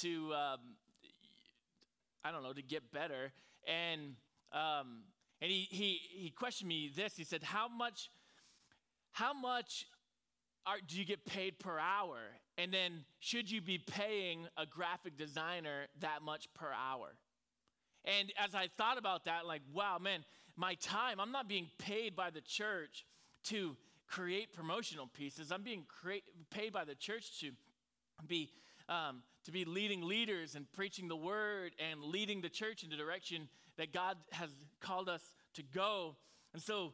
to 0.00 0.34
um, 0.34 0.60
I 2.24 2.32
don't 2.32 2.42
know, 2.42 2.52
to 2.52 2.62
get 2.62 2.90
better. 2.92 3.32
And, 3.66 4.16
um, 4.52 5.02
and 5.42 5.50
he, 5.50 5.66
he, 5.70 6.00
he 6.10 6.30
questioned 6.30 6.68
me 6.68 6.90
this. 6.94 7.16
He 7.16 7.24
said, 7.24 7.42
how 7.42 7.68
much, 7.68 8.10
how 9.12 9.34
much 9.34 9.86
are, 10.66 10.76
do 10.86 10.98
you 10.98 11.04
get 11.04 11.24
paid 11.26 11.58
per 11.58 11.78
hour? 11.78 12.18
And 12.56 12.72
then 12.72 13.04
should 13.20 13.50
you 13.50 13.60
be 13.60 13.78
paying 13.78 14.46
a 14.56 14.64
graphic 14.64 15.16
designer 15.18 15.86
that 16.00 16.22
much 16.22 16.48
per 16.54 16.70
hour? 16.72 17.14
And 18.04 18.32
as 18.42 18.54
I 18.54 18.68
thought 18.76 18.98
about 18.98 19.24
that, 19.26 19.46
like, 19.46 19.62
wow, 19.72 19.98
man, 20.00 20.24
my 20.56 20.74
time, 20.74 21.20
I'm 21.20 21.32
not 21.32 21.48
being 21.48 21.68
paid 21.78 22.14
by 22.14 22.30
the 22.30 22.40
church 22.40 23.04
to 23.44 23.76
create 24.06 24.52
promotional 24.52 25.06
pieces. 25.06 25.50
I'm 25.50 25.62
being 25.62 25.84
create, 25.88 26.24
paid 26.50 26.72
by 26.72 26.84
the 26.84 26.94
church 26.94 27.40
to 27.40 27.50
be 28.26 28.50
um, 28.88 29.22
to 29.44 29.52
be 29.52 29.64
leading 29.64 30.02
leaders 30.02 30.54
and 30.54 30.70
preaching 30.72 31.08
the 31.08 31.16
word 31.16 31.72
and 31.78 32.02
leading 32.02 32.40
the 32.40 32.48
church 32.48 32.82
in 32.82 32.90
the 32.90 32.96
direction 32.96 33.48
that 33.76 33.92
God 33.92 34.16
has 34.32 34.50
called 34.80 35.08
us 35.08 35.22
to 35.54 35.62
go. 35.62 36.16
And 36.52 36.62
so 36.62 36.92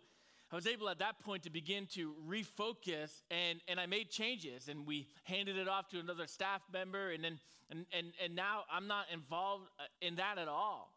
I 0.51 0.57
was 0.57 0.67
able 0.67 0.89
at 0.89 0.99
that 0.99 1.21
point 1.21 1.45
to 1.45 1.51
begin 1.51 1.87
to 1.95 2.15
refocus 2.29 3.23
and, 3.31 3.61
and 3.69 3.79
I 3.79 3.87
made 3.87 4.11
changes 4.11 4.69
and 4.69 4.87
we 4.87 5.07
handed 5.25 5.57
it 5.57 5.69
off 5.69 5.89
to 5.91 6.01
another 6.01 6.27
staff 6.27 6.63
member 6.73 7.11
and 7.11 7.23
then 7.23 7.39
and, 7.71 7.87
and, 7.97 8.09
and 8.23 8.35
now 8.35 8.65
I'm 8.71 8.89
not 8.89 9.07
involved 9.13 9.69
uh, 9.79 9.85
in 10.01 10.17
that 10.17 10.39
at 10.39 10.49
all. 10.49 10.93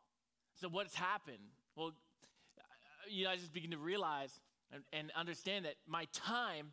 So 0.59 0.67
what's 0.69 0.95
happened? 0.95 1.37
Well, 1.75 1.91
you 3.07 3.25
know, 3.25 3.29
I 3.29 3.35
just 3.35 3.53
begin 3.53 3.71
to 3.71 3.77
realize 3.77 4.39
and, 4.71 4.83
and 4.91 5.11
understand 5.15 5.65
that 5.65 5.75
my 5.87 6.07
time, 6.13 6.71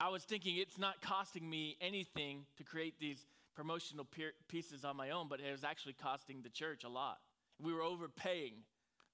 I 0.00 0.10
was 0.10 0.22
thinking 0.22 0.56
it's 0.58 0.78
not 0.78 1.00
costing 1.00 1.48
me 1.48 1.76
anything 1.80 2.44
to 2.58 2.64
create 2.64 3.00
these 3.00 3.24
promotional 3.58 4.06
pieces 4.46 4.84
on 4.84 4.96
my 4.96 5.10
own, 5.10 5.26
but 5.28 5.40
it 5.40 5.50
was 5.50 5.64
actually 5.64 5.92
costing 5.92 6.42
the 6.42 6.48
church 6.48 6.84
a 6.84 6.88
lot. 6.88 7.18
We 7.60 7.74
were 7.74 7.82
overpaying 7.82 8.52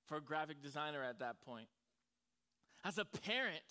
for 0.04 0.18
a 0.18 0.20
graphic 0.20 0.62
designer 0.62 1.02
at 1.02 1.20
that 1.20 1.40
point. 1.40 1.66
As 2.84 2.98
a 2.98 3.06
parent, 3.06 3.62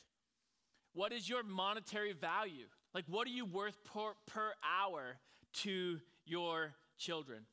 what 0.96 1.12
is 1.12 1.30
your 1.30 1.44
monetary 1.44 2.14
value? 2.14 2.66
Like, 2.92 3.06
what 3.08 3.28
are 3.28 3.32
you 3.32 3.46
worth 3.46 3.78
per, 3.84 4.14
per 4.26 4.54
hour 4.68 5.18
to 5.62 6.00
your 6.26 6.74
children? 6.98 7.46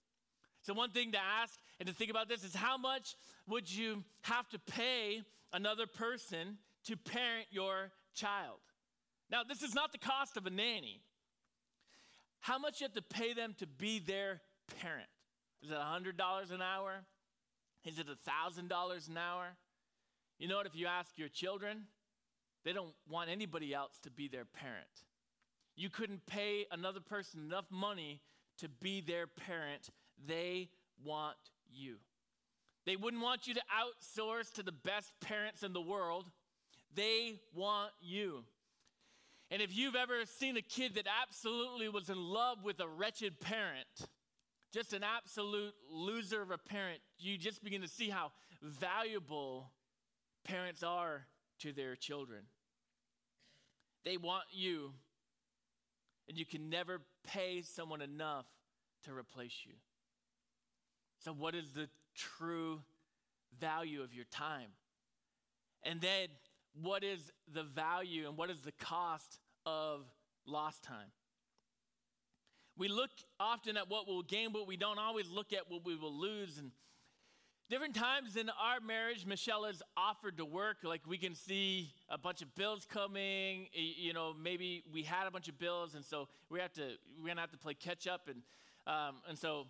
So, 0.63 0.73
one 0.73 0.91
thing 0.91 1.13
to 1.13 1.19
ask 1.19 1.59
and 1.79 1.87
to 1.91 1.95
think 1.95 2.11
about 2.11 2.27
this 2.27 2.43
is 2.43 2.55
how 2.55 2.79
much 2.79 3.17
would 3.47 3.71
you 3.71 4.03
have 4.23 4.49
to 4.49 4.59
pay 4.59 5.21
another 5.53 5.87
person 5.87 6.57
to 6.87 6.97
parent 6.97 7.49
your 7.51 7.91
child? 8.15 8.61
Now, 9.31 9.43
this 9.47 9.63
is 9.63 9.75
not 9.75 9.93
the 9.93 9.99
cost 9.99 10.39
of 10.39 10.47
a 10.47 10.51
nanny. 10.51 11.03
How 12.41 12.59
much 12.59 12.81
you 12.81 12.85
have 12.85 12.95
to 12.95 13.03
pay 13.03 13.33
them 13.33 13.55
to 13.59 13.67
be 13.67 13.99
their 13.99 14.41
parent. 14.81 15.09
Is 15.63 15.71
it 15.71 15.77
$100 15.77 16.53
an 16.53 16.63
hour? 16.63 17.05
Is 17.85 17.99
it 17.99 18.07
$1,000 18.07 19.09
an 19.09 19.17
hour? 19.17 19.57
You 20.39 20.49
know 20.49 20.57
what? 20.57 20.67
If 20.67 20.75
you 20.75 20.87
ask 20.87 21.19
your 21.19 21.29
children, 21.29 21.85
they 22.65 22.73
don't 22.73 22.95
want 23.09 23.31
anybody 23.31 23.75
else 23.75 23.99
to 24.03 24.11
be 24.11 24.29
their 24.29 24.45
parent. 24.45 25.05
You 25.77 25.91
couldn't 25.91 26.27
pay 26.27 26.67
another 26.71 27.01
person 27.01 27.41
enough 27.41 27.67
money 27.71 28.21
to 28.59 28.69
be 28.69 29.01
their 29.01 29.27
parent. 29.27 29.91
They 30.27 30.71
want 31.05 31.37
you. 31.71 31.97
They 32.87 32.97
wouldn't 32.97 33.23
want 33.23 33.47
you 33.47 33.55
to 33.55 33.61
outsource 33.61 34.53
to 34.55 34.63
the 34.63 34.73
best 34.73 35.13
parents 35.21 35.63
in 35.63 35.73
the 35.73 35.81
world. 35.81 36.31
They 36.95 37.41
want 37.55 37.93
you. 38.01 38.45
And 39.51 39.61
if 39.61 39.77
you've 39.77 39.97
ever 39.97 40.25
seen 40.27 40.57
a 40.57 40.63
kid 40.63 40.95
that 40.95 41.07
absolutely 41.23 41.89
was 41.89 42.09
in 42.09 42.19
love 42.19 42.65
with 42.65 42.79
a 42.79 42.87
wretched 42.87 43.41
parent, 43.41 43.89
just 44.73 44.93
an 44.93 45.03
absolute 45.03 45.75
loser 45.91 46.41
of 46.41 46.53
a 46.53 46.59
parent, 46.59 47.01
you 47.19 47.37
just 47.37 47.65
begin 47.65 47.83
to 47.83 47.89
see 47.89 48.09
how 48.09 48.31
valuable 48.63 49.73
parents 50.45 50.83
are 50.85 51.27
to 51.59 51.73
their 51.73 51.97
children. 51.97 52.43
They 54.05 54.17
want 54.17 54.45
you, 54.53 54.93
and 56.29 56.39
you 56.39 56.47
can 56.47 56.71
never 56.71 57.01
pay 57.27 57.63
someone 57.63 58.01
enough 58.01 58.47
to 59.05 59.13
replace 59.13 59.65
you. 59.65 59.75
So, 61.19 61.33
what 61.33 61.55
is 61.55 61.73
the 61.73 61.89
true 62.15 62.81
value 63.59 64.03
of 64.03 64.15
your 64.15 64.25
time? 64.31 64.69
And 65.83 66.01
then, 66.01 66.29
what 66.75 67.05
is 67.05 67.31
the 67.53 67.63
value 67.63 68.29
and 68.29 68.37
what 68.37 68.51
is 68.51 68.61
the 68.61 68.73
cost 68.73 69.39
of 69.67 70.03
lost 70.47 70.83
time? 70.83 71.13
We 72.77 72.89
look 72.89 73.11
often 73.39 73.77
at 73.77 73.91
what 73.91 74.07
we'll 74.09 74.23
gain, 74.23 74.53
but 74.53 74.67
we 74.67 74.77
don't 74.77 74.99
always 74.99 75.29
look 75.29 75.53
at 75.53 75.71
what 75.71 75.85
we 75.85 75.97
will 75.97 76.19
lose. 76.19 76.57
And 76.59 76.71
different 77.69 77.95
times 77.95 78.37
in 78.37 78.49
our 78.49 78.81
marriage, 78.81 79.27
Michelle 79.27 79.65
has 79.65 79.83
offered 79.97 80.39
to 80.39 80.45
work. 80.45 80.79
Like 80.83 81.03
we 81.07 81.19
can 81.19 81.35
see 81.35 81.93
a 82.09 82.17
bunch 82.17 82.41
of 82.41 82.55
bills 82.55 82.87
coming. 82.91 83.67
You 83.73 84.13
know, 84.13 84.35
maybe 84.41 84.83
we 84.93 85.03
had 85.03 85.27
a 85.27 85.31
bunch 85.31 85.49
of 85.49 85.59
bills, 85.59 85.95
and 85.95 86.05
so 86.05 86.29
we 86.49 86.59
have 86.61 86.73
to 86.75 86.93
we're 87.21 87.29
gonna 87.29 87.41
have 87.43 87.53
to 87.53 87.59
play 87.59 87.75
catch 87.75 88.07
up. 88.07 88.29
And 88.29 88.43
um, 88.87 89.17
and 89.29 89.39
so 89.39 89.67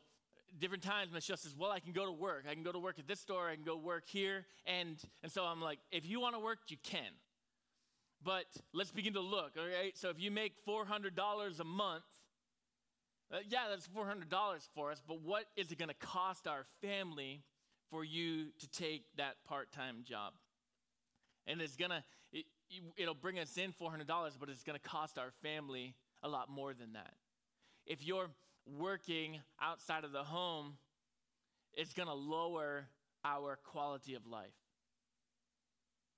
different 0.58 0.82
times 0.82 1.12
Michelle 1.12 1.36
says, 1.36 1.54
"Well, 1.56 1.70
I 1.70 1.80
can 1.80 1.92
go 1.92 2.06
to 2.06 2.12
work. 2.12 2.44
I 2.48 2.54
can 2.54 2.62
go 2.62 2.72
to 2.72 2.78
work 2.78 2.98
at 2.98 3.06
this 3.06 3.20
store. 3.20 3.48
I 3.48 3.54
can 3.54 3.64
go 3.64 3.76
work 3.76 4.04
here." 4.06 4.46
And 4.66 4.96
and 5.22 5.30
so 5.30 5.44
I'm 5.44 5.60
like, 5.60 5.78
"If 5.90 6.06
you 6.06 6.20
want 6.20 6.34
to 6.34 6.40
work, 6.40 6.58
you 6.68 6.76
can." 6.82 7.12
But 8.22 8.46
let's 8.72 8.90
begin 8.90 9.14
to 9.14 9.20
look. 9.20 9.52
All 9.58 9.64
right. 9.64 9.96
So 9.96 10.10
if 10.10 10.20
you 10.20 10.30
make 10.30 10.54
four 10.64 10.84
hundred 10.84 11.14
dollars 11.14 11.60
a 11.60 11.64
month 11.64 12.04
uh, 13.32 13.38
yeah, 13.48 13.66
that's 13.68 13.86
$400 13.88 14.28
for 14.74 14.90
us, 14.90 15.00
but 15.06 15.20
what 15.22 15.44
is 15.56 15.70
it 15.70 15.78
going 15.78 15.88
to 15.88 16.06
cost 16.06 16.48
our 16.48 16.64
family 16.82 17.44
for 17.88 18.04
you 18.04 18.46
to 18.58 18.68
take 18.68 19.04
that 19.16 19.36
part 19.46 19.70
time 19.70 19.98
job? 20.04 20.32
And 21.46 21.60
it's 21.60 21.76
going 21.76 21.90
to, 21.90 22.02
it, 22.32 22.46
it'll 22.96 23.14
bring 23.14 23.38
us 23.38 23.56
in 23.56 23.72
$400, 23.72 24.06
but 24.38 24.48
it's 24.48 24.64
going 24.64 24.78
to 24.78 24.88
cost 24.88 25.16
our 25.16 25.30
family 25.42 25.94
a 26.22 26.28
lot 26.28 26.48
more 26.48 26.74
than 26.74 26.94
that. 26.94 27.14
If 27.86 28.04
you're 28.04 28.30
working 28.78 29.40
outside 29.60 30.04
of 30.04 30.12
the 30.12 30.22
home, 30.22 30.74
it's 31.74 31.92
going 31.92 32.08
to 32.08 32.14
lower 32.14 32.86
our 33.24 33.58
quality 33.64 34.14
of 34.14 34.26
life. 34.26 34.48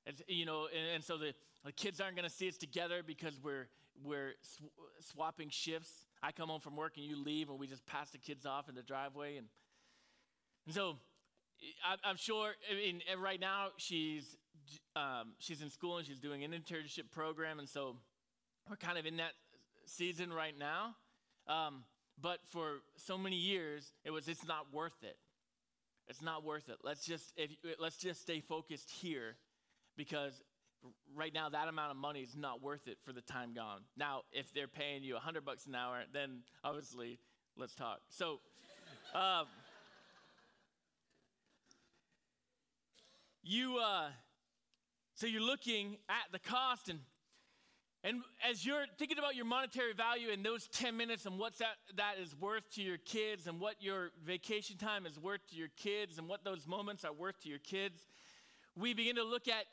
It's, 0.07 0.23
you 0.27 0.47
know, 0.47 0.67
and, 0.67 0.97
and 0.97 1.05
so 1.05 1.17
the, 1.17 1.35
the 1.65 1.73
kids 1.73 2.01
aren't 2.01 2.17
going 2.17 2.29
to 2.29 2.35
see 2.35 2.49
us 2.49 2.57
together 2.57 3.03
because 3.07 3.39
we're, 3.43 3.69
we're 4.05 4.33
sw- 4.43 5.11
swapping 5.13 5.49
shifts. 5.51 6.07
I 6.23 6.33
come 6.33 6.49
home 6.49 6.61
from 6.61 6.77
work 6.77 6.97
and 6.97 7.05
you 7.05 7.23
leave, 7.23 7.51
and 7.51 7.59
we 7.59 7.67
just 7.67 7.87
pass 7.87 8.11
the 8.11 8.19
kids 8.19 8.47
off 8.47 8.69
in 8.69 8.75
the 8.75 8.83
driveway. 8.83 9.37
And, 9.37 9.47
and 10.67 10.75
so 10.75 10.97
I, 11.85 12.11
am 12.11 12.17
sure, 12.17 12.53
I 12.71 12.75
mean, 12.75 13.03
right 13.21 13.41
now 13.41 13.69
she's, 13.77 14.37
um, 14.97 15.35
she's 15.39 15.63
in 15.63 15.71
school 15.71 15.99
and 15.99 16.07
she's 16.07 16.19
doing 16.19 16.45
an 16.45 16.53
internship 16.53 17.11
program. 17.11 17.59
And 17.59 17.69
so 17.69 17.97
we're 18.69 18.77
kind 18.77 18.99
of 18.99 19.07
in 19.07 19.17
that 19.19 19.33
season 19.87 20.33
right 20.33 20.55
now. 20.59 20.97
Um, 21.49 21.85
but 22.23 22.39
for 22.51 22.83
so 22.97 23.19
many 23.19 23.37
years, 23.37 23.93
it 24.05 24.11
was, 24.13 24.29
it's 24.29 24.47
not 24.47 24.73
worth 24.73 25.03
it. 25.03 25.17
It's 26.09 26.23
not 26.23 26.45
worth 26.45 26.69
it. 26.69 26.77
Let's 26.83 27.05
just, 27.05 27.33
if, 27.37 27.51
let's 27.79 27.97
just 27.97 28.23
stay 28.23 28.41
focused 28.41 28.91
here 28.91 29.37
because 29.97 30.41
right 31.15 31.33
now 31.33 31.49
that 31.49 31.69
amount 31.69 31.91
of 31.91 31.97
money 31.97 32.21
is 32.21 32.37
not 32.37 32.63
worth 32.63 32.87
it 32.87 32.99
for 33.05 33.13
the 33.13 33.21
time 33.21 33.55
gone. 33.55 33.81
Now, 33.97 34.23
if 34.33 34.53
they're 34.55 34.69
paying 34.69 35.03
you 35.03 35.15
100 35.15 35.45
bucks 35.45 35.67
an 35.67 35.75
hour, 35.75 36.03
then 36.13 36.41
obviously 36.65 37.19
let's 37.57 37.75
talk. 37.75 38.01
So, 38.09 38.41
um, 39.15 39.47
you, 43.43 43.79
uh, 43.79 44.09
so 45.15 45.27
you're 45.27 45.41
looking 45.43 45.99
at 46.09 46.33
the 46.33 46.39
cost 46.39 46.89
and 46.89 47.01
and 48.05 48.23
as 48.49 48.67
you're 48.67 48.85
thinking 48.99 49.19
about 49.19 49.37
your 49.37 49.45
monetary 49.45 49.93
value 49.93 50.31
in 50.31 50.43
those 50.43 50.67
10 50.69 50.97
minutes 50.97 51.25
and 51.25 51.39
what 51.39 51.57
that, 51.59 51.77
that 51.97 52.15
is 52.21 52.35
worth 52.35 52.69
to 52.75 52.83
your 52.83 52.99
kids 52.99 53.47
and 53.47 53.61
what 53.61 53.77
your 53.81 54.11
vacation 54.25 54.77
time 54.77 55.07
is 55.07 55.19
worth 55.19 55.47
to 55.51 55.57
your 55.57 55.69
kids 55.77 56.19
and 56.19 56.29
what 56.29 56.43
those 56.45 56.67
moments 56.67 57.05
are 57.05 57.13
worth 57.13 57.41
to 57.43 57.49
your 57.49 57.61
kids, 57.61 58.07
we 58.77 58.93
begin 58.93 59.17
to 59.17 59.25
look 59.25 59.47
at 59.47 59.67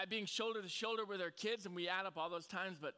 at 0.00 0.10
being 0.10 0.26
shoulder 0.26 0.62
to 0.62 0.68
shoulder 0.68 1.04
with 1.04 1.20
our 1.20 1.30
kids, 1.30 1.66
and 1.66 1.74
we 1.74 1.88
add 1.88 2.06
up 2.06 2.18
all 2.18 2.28
those 2.28 2.46
times, 2.46 2.76
but 2.80 2.94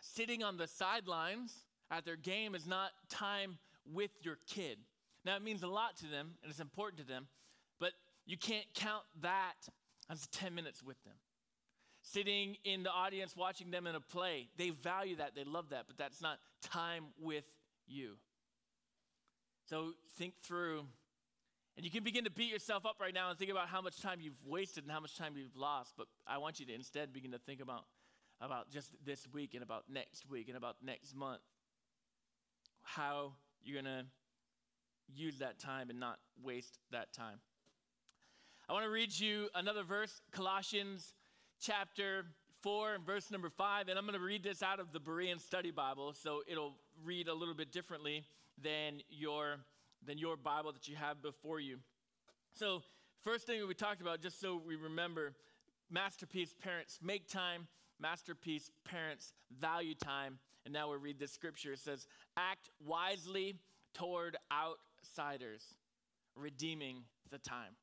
sitting 0.00 0.42
on 0.42 0.56
the 0.56 0.66
sidelines 0.66 1.52
at 1.90 2.04
their 2.04 2.16
game 2.16 2.54
is 2.54 2.66
not 2.66 2.90
time 3.08 3.58
with 3.92 4.10
your 4.22 4.38
kid. 4.46 4.78
Now, 5.24 5.36
it 5.36 5.42
means 5.42 5.62
a 5.62 5.68
lot 5.68 5.96
to 5.98 6.06
them, 6.06 6.34
and 6.42 6.50
it's 6.50 6.60
important 6.60 7.00
to 7.00 7.06
them, 7.06 7.26
but 7.78 7.92
you 8.26 8.36
can't 8.36 8.66
count 8.74 9.04
that 9.20 9.54
as 10.10 10.26
10 10.28 10.54
minutes 10.54 10.82
with 10.82 11.02
them. 11.04 11.14
Sitting 12.12 12.56
in 12.64 12.82
the 12.82 12.90
audience 12.90 13.36
watching 13.36 13.70
them 13.70 13.86
in 13.86 13.94
a 13.94 14.00
play, 14.00 14.48
they 14.56 14.70
value 14.70 15.16
that, 15.16 15.34
they 15.34 15.44
love 15.44 15.70
that, 15.70 15.84
but 15.86 15.98
that's 15.98 16.22
not 16.22 16.38
time 16.62 17.06
with 17.20 17.44
you. 17.86 18.14
So 19.68 19.92
think 20.16 20.34
through 20.42 20.86
and 21.78 21.84
you 21.84 21.92
can 21.92 22.02
begin 22.02 22.24
to 22.24 22.30
beat 22.30 22.50
yourself 22.50 22.84
up 22.84 22.96
right 23.00 23.14
now 23.14 23.30
and 23.30 23.38
think 23.38 23.52
about 23.52 23.68
how 23.68 23.80
much 23.80 24.00
time 24.00 24.18
you've 24.20 24.44
wasted 24.44 24.82
and 24.82 24.92
how 24.92 24.98
much 24.98 25.16
time 25.16 25.34
you've 25.36 25.56
lost. 25.56 25.94
But 25.96 26.08
I 26.26 26.38
want 26.38 26.58
you 26.58 26.66
to 26.66 26.74
instead 26.74 27.12
begin 27.12 27.30
to 27.30 27.38
think 27.38 27.60
about, 27.60 27.84
about 28.40 28.68
just 28.68 28.90
this 29.06 29.28
week 29.32 29.54
and 29.54 29.62
about 29.62 29.84
next 29.88 30.28
week 30.28 30.48
and 30.48 30.56
about 30.56 30.74
next 30.82 31.14
month. 31.14 31.38
How 32.82 33.34
you're 33.62 33.80
going 33.80 33.84
to 33.84 34.06
use 35.14 35.38
that 35.38 35.60
time 35.60 35.88
and 35.88 36.00
not 36.00 36.18
waste 36.42 36.80
that 36.90 37.12
time. 37.12 37.38
I 38.68 38.72
want 38.72 38.84
to 38.84 38.90
read 38.90 39.16
you 39.16 39.48
another 39.54 39.84
verse, 39.84 40.20
Colossians 40.32 41.14
chapter 41.60 42.24
4 42.62 42.94
and 42.94 43.06
verse 43.06 43.30
number 43.30 43.48
5. 43.48 43.88
And 43.88 43.98
I'm 43.98 44.04
going 44.04 44.18
to 44.18 44.24
read 44.24 44.42
this 44.42 44.62
out 44.62 44.80
of 44.80 44.92
the 44.92 45.00
Berean 45.00 45.40
Study 45.40 45.70
Bible, 45.70 46.12
so 46.12 46.42
it'll 46.46 46.74
read 47.04 47.28
a 47.28 47.34
little 47.34 47.54
bit 47.54 47.72
differently 47.72 48.24
than 48.62 49.00
your 49.10 49.56
than 50.06 50.18
your 50.18 50.36
Bible 50.36 50.72
that 50.72 50.86
you 50.88 50.96
have 50.96 51.20
before 51.22 51.58
you. 51.58 51.78
So, 52.52 52.82
first 53.24 53.46
thing 53.46 53.66
we 53.66 53.74
talked 53.74 54.00
about, 54.00 54.20
just 54.20 54.40
so 54.40 54.60
we 54.64 54.76
remember, 54.76 55.34
masterpiece 55.90 56.54
parents 56.62 57.00
make 57.02 57.28
time, 57.28 57.66
masterpiece 58.00 58.70
parents 58.84 59.32
value 59.58 59.94
time. 59.94 60.38
And 60.64 60.72
now 60.72 60.90
we 60.90 60.98
read 60.98 61.18
this 61.18 61.32
scripture. 61.32 61.72
It 61.72 61.80
says, 61.80 62.06
act 62.36 62.70
wisely 62.84 63.56
toward 63.94 64.36
outsiders, 64.52 65.64
redeeming 66.36 67.02
the 67.30 67.38
time. 67.38 67.74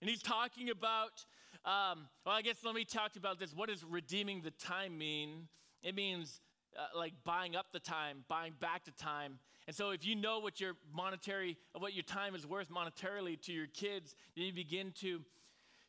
And 0.00 0.08
he's 0.08 0.22
talking 0.22 0.70
about, 0.70 1.24
um, 1.64 2.08
well, 2.24 2.34
I 2.34 2.42
guess 2.42 2.56
let 2.64 2.74
me 2.74 2.84
talk 2.84 3.16
about 3.16 3.38
this. 3.38 3.54
What 3.54 3.68
does 3.68 3.84
redeeming 3.84 4.42
the 4.42 4.50
time 4.50 4.96
mean? 4.96 5.48
It 5.82 5.94
means 5.94 6.40
uh, 6.78 6.96
like 6.96 7.12
buying 7.24 7.56
up 7.56 7.66
the 7.72 7.80
time, 7.80 8.24
buying 8.28 8.54
back 8.60 8.84
the 8.84 8.92
time. 8.92 9.38
And 9.66 9.76
so 9.76 9.90
if 9.90 10.06
you 10.06 10.14
know 10.14 10.40
what 10.40 10.60
your 10.60 10.74
monetary, 10.92 11.56
what 11.78 11.94
your 11.94 12.02
time 12.02 12.34
is 12.34 12.46
worth 12.46 12.68
monetarily 12.70 13.40
to 13.42 13.52
your 13.52 13.66
kids, 13.66 14.14
then 14.36 14.46
you 14.46 14.52
begin 14.52 14.92
to 15.00 15.20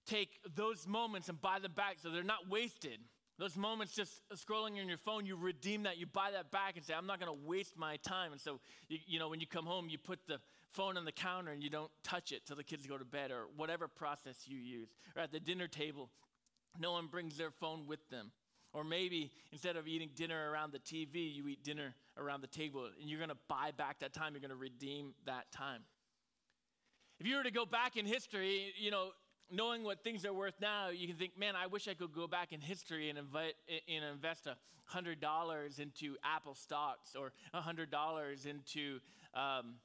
take 0.06 0.40
those 0.56 0.88
moments 0.88 1.30
and 1.30 1.42
buy 1.42 1.60
them 1.60 1.72
back 1.74 1.98
so 2.02 2.10
they're 2.10 2.24
not 2.24 2.50
wasted. 2.50 3.00
Those 3.40 3.58
moments 3.58 3.96
just 3.96 4.22
scrolling 4.36 4.80
on 4.80 4.88
your 4.88 4.98
phone, 4.98 5.26
you 5.26 5.36
redeem 5.36 5.84
that, 5.84 5.98
you 5.98 6.06
buy 6.06 6.32
that 6.34 6.52
back 6.52 6.76
and 6.76 6.86
say, 6.86 6.94
I'm 6.94 7.08
not 7.08 7.20
gonna 7.20 7.34
waste 7.34 7.78
my 7.78 7.98
time. 7.98 8.34
And 8.34 8.42
so, 8.42 8.60
you, 8.88 9.00
you 9.08 9.20
know, 9.20 9.30
when 9.30 9.40
you 9.40 9.48
come 9.48 9.66
home, 9.66 9.90
you 9.90 9.98
put 9.98 10.20
the 10.28 10.38
phone 10.72 10.98
on 10.98 11.06
the 11.06 11.12
counter 11.12 11.52
and 11.52 11.64
you 11.64 11.70
don't 11.70 11.92
touch 12.04 12.32
it 12.32 12.46
till 12.46 12.56
the 12.56 12.64
kids 12.64 12.86
go 12.88 12.98
to 12.98 13.06
bed 13.06 13.32
or 13.32 13.46
whatever 13.56 13.88
process 13.88 14.38
you 14.46 14.58
use. 14.58 14.90
Or 15.16 15.22
at 15.22 15.32
the 15.32 15.40
dinner 15.40 15.68
table, 15.68 16.10
no 16.80 16.92
one 16.94 17.08
brings 17.08 17.38
their 17.38 17.52
phone 17.52 17.88
with 17.88 18.10
them. 18.10 18.32
Or 18.74 18.84
maybe 18.84 19.32
instead 19.52 19.76
of 19.76 19.88
eating 19.88 20.10
dinner 20.16 20.50
around 20.50 20.72
the 20.72 20.80
TV, 20.80 21.34
you 21.34 21.48
eat 21.48 21.64
dinner 21.64 21.94
around 22.18 22.42
the 22.42 22.48
table 22.48 22.90
and 23.00 23.10
you're 23.10 23.20
going 23.20 23.30
to 23.30 23.38
buy 23.50 23.72
back 23.78 24.00
that 24.00 24.14
time. 24.14 24.34
You're 24.34 24.42
going 24.42 24.50
to 24.50 24.56
redeem 24.56 25.14
that 25.26 25.52
time. 25.52 25.82
If 27.20 27.28
you 27.28 27.36
were 27.36 27.44
to 27.44 27.52
go 27.52 27.66
back 27.66 27.98
in 27.98 28.06
history, 28.06 28.74
you 28.80 28.90
know, 28.90 29.10
knowing 29.52 29.84
what 29.84 30.04
things 30.04 30.26
are 30.26 30.34
worth 30.34 30.56
now, 30.62 30.90
you 30.90 31.08
can 31.08 31.18
think, 31.18 31.38
man, 31.38 31.56
I 31.56 31.68
wish 31.68 31.88
I 31.88 31.94
could 31.94 32.14
go 32.14 32.28
back 32.28 32.54
in 32.54 32.62
history 32.62 33.10
and, 33.10 33.20
invite, 33.20 33.54
and 33.88 34.04
invest 34.06 34.48
$100 34.94 35.80
into 35.80 36.16
Apple 36.24 36.56
stocks 36.56 37.16
or 37.16 37.34
$100 37.54 38.46
into 38.46 39.00
um, 39.34 39.76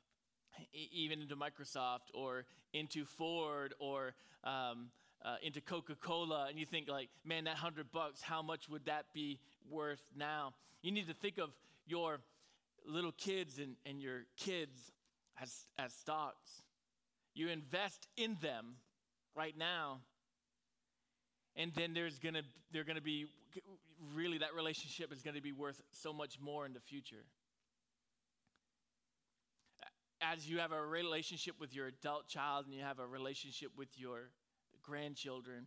even 0.72 1.22
into 1.22 1.36
Microsoft 1.36 2.10
or 2.14 2.44
into 2.72 3.04
Ford 3.04 3.74
or 3.78 4.14
um, 4.44 4.90
uh, 5.24 5.36
into 5.42 5.60
Coca 5.60 5.94
Cola. 5.94 6.46
And 6.48 6.58
you 6.58 6.66
think, 6.66 6.88
like, 6.88 7.08
man, 7.24 7.44
that 7.44 7.54
100 7.54 7.90
bucks, 7.92 8.22
how 8.22 8.42
much 8.42 8.68
would 8.68 8.84
that 8.86 9.06
be 9.14 9.38
worth 9.70 10.02
now? 10.16 10.54
You 10.82 10.92
need 10.92 11.08
to 11.08 11.14
think 11.14 11.38
of 11.38 11.50
your 11.86 12.20
little 12.86 13.12
kids 13.12 13.58
and, 13.58 13.76
and 13.84 14.00
your 14.00 14.22
kids 14.36 14.92
as, 15.40 15.66
as 15.78 15.92
stocks. 15.92 16.62
You 17.34 17.48
invest 17.48 18.06
in 18.16 18.36
them 18.40 18.76
right 19.34 19.56
now. 19.56 19.98
And 21.56 21.72
then 21.74 21.94
there's 21.94 22.18
gonna 22.18 22.42
they're 22.72 22.84
gonna 22.84 23.00
be 23.00 23.26
really 24.14 24.38
that 24.38 24.54
relationship 24.54 25.12
is 25.12 25.22
gonna 25.22 25.40
be 25.40 25.52
worth 25.52 25.80
so 25.90 26.12
much 26.12 26.38
more 26.40 26.66
in 26.66 26.72
the 26.72 26.80
future. 26.80 27.24
As 30.20 30.48
you 30.48 30.58
have 30.58 30.72
a 30.72 30.82
relationship 30.82 31.56
with 31.60 31.74
your 31.74 31.86
adult 31.88 32.26
child 32.26 32.64
and 32.66 32.74
you 32.74 32.82
have 32.82 32.98
a 32.98 33.06
relationship 33.06 33.70
with 33.76 33.88
your 33.96 34.30
grandchildren, 34.82 35.66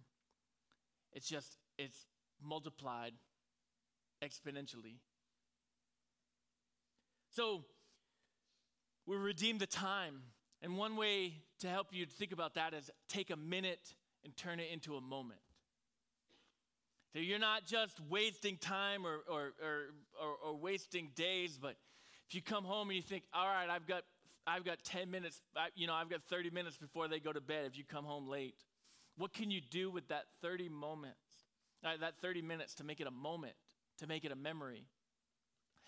it's 1.13 1.27
just 1.27 1.57
it's 1.77 2.07
multiplied 2.41 3.13
exponentially. 4.23 4.95
So 7.31 7.63
we 9.05 9.17
redeem 9.17 9.57
the 9.57 9.67
time. 9.67 10.21
And 10.61 10.77
one 10.77 10.97
way 10.97 11.35
to 11.59 11.69
help 11.69 11.87
you 11.91 12.05
think 12.05 12.31
about 12.31 12.55
that 12.55 12.73
is 12.73 12.89
take 13.07 13.29
a 13.29 13.37
minute 13.37 13.93
and 14.23 14.35
turn 14.35 14.59
it 14.59 14.67
into 14.73 14.95
a 14.95 15.01
moment. 15.01 15.39
So 17.13 17.19
you're 17.19 17.39
not 17.39 17.65
just 17.65 17.99
wasting 18.09 18.57
time 18.57 19.05
or, 19.05 19.19
or, 19.27 19.53
or, 19.63 19.85
or, 20.21 20.35
or 20.45 20.55
wasting 20.57 21.09
days, 21.15 21.57
but 21.59 21.75
if 22.27 22.35
you 22.35 22.41
come 22.41 22.63
home 22.63 22.89
and 22.89 22.97
you 22.97 23.01
think, 23.01 23.23
all 23.33 23.47
right, 23.47 23.69
I've 23.69 23.87
got, 23.87 24.03
I've 24.49 24.65
got 24.65 24.83
10 24.83 25.11
minutes, 25.11 25.41
you 25.75 25.85
know, 25.85 25.93
I've 25.93 26.09
got 26.09 26.23
30 26.23 26.49
minutes 26.49 26.77
before 26.77 27.07
they 27.07 27.19
go 27.19 27.31
to 27.31 27.41
bed 27.41 27.65
if 27.67 27.77
you 27.77 27.83
come 27.83 28.03
home 28.03 28.27
late. 28.27 28.55
What 29.17 29.31
can 29.31 29.51
you 29.51 29.61
do 29.61 29.91
with 29.91 30.07
that 30.07 30.23
30 30.41 30.69
moments, 30.69 31.19
uh, 31.85 31.97
that 31.99 32.15
30 32.21 32.41
minutes 32.41 32.73
to 32.75 32.83
make 32.83 32.99
it 32.99 33.07
a 33.07 33.11
moment, 33.11 33.53
to 33.99 34.07
make 34.07 34.25
it 34.25 34.31
a 34.31 34.35
memory? 34.35 34.85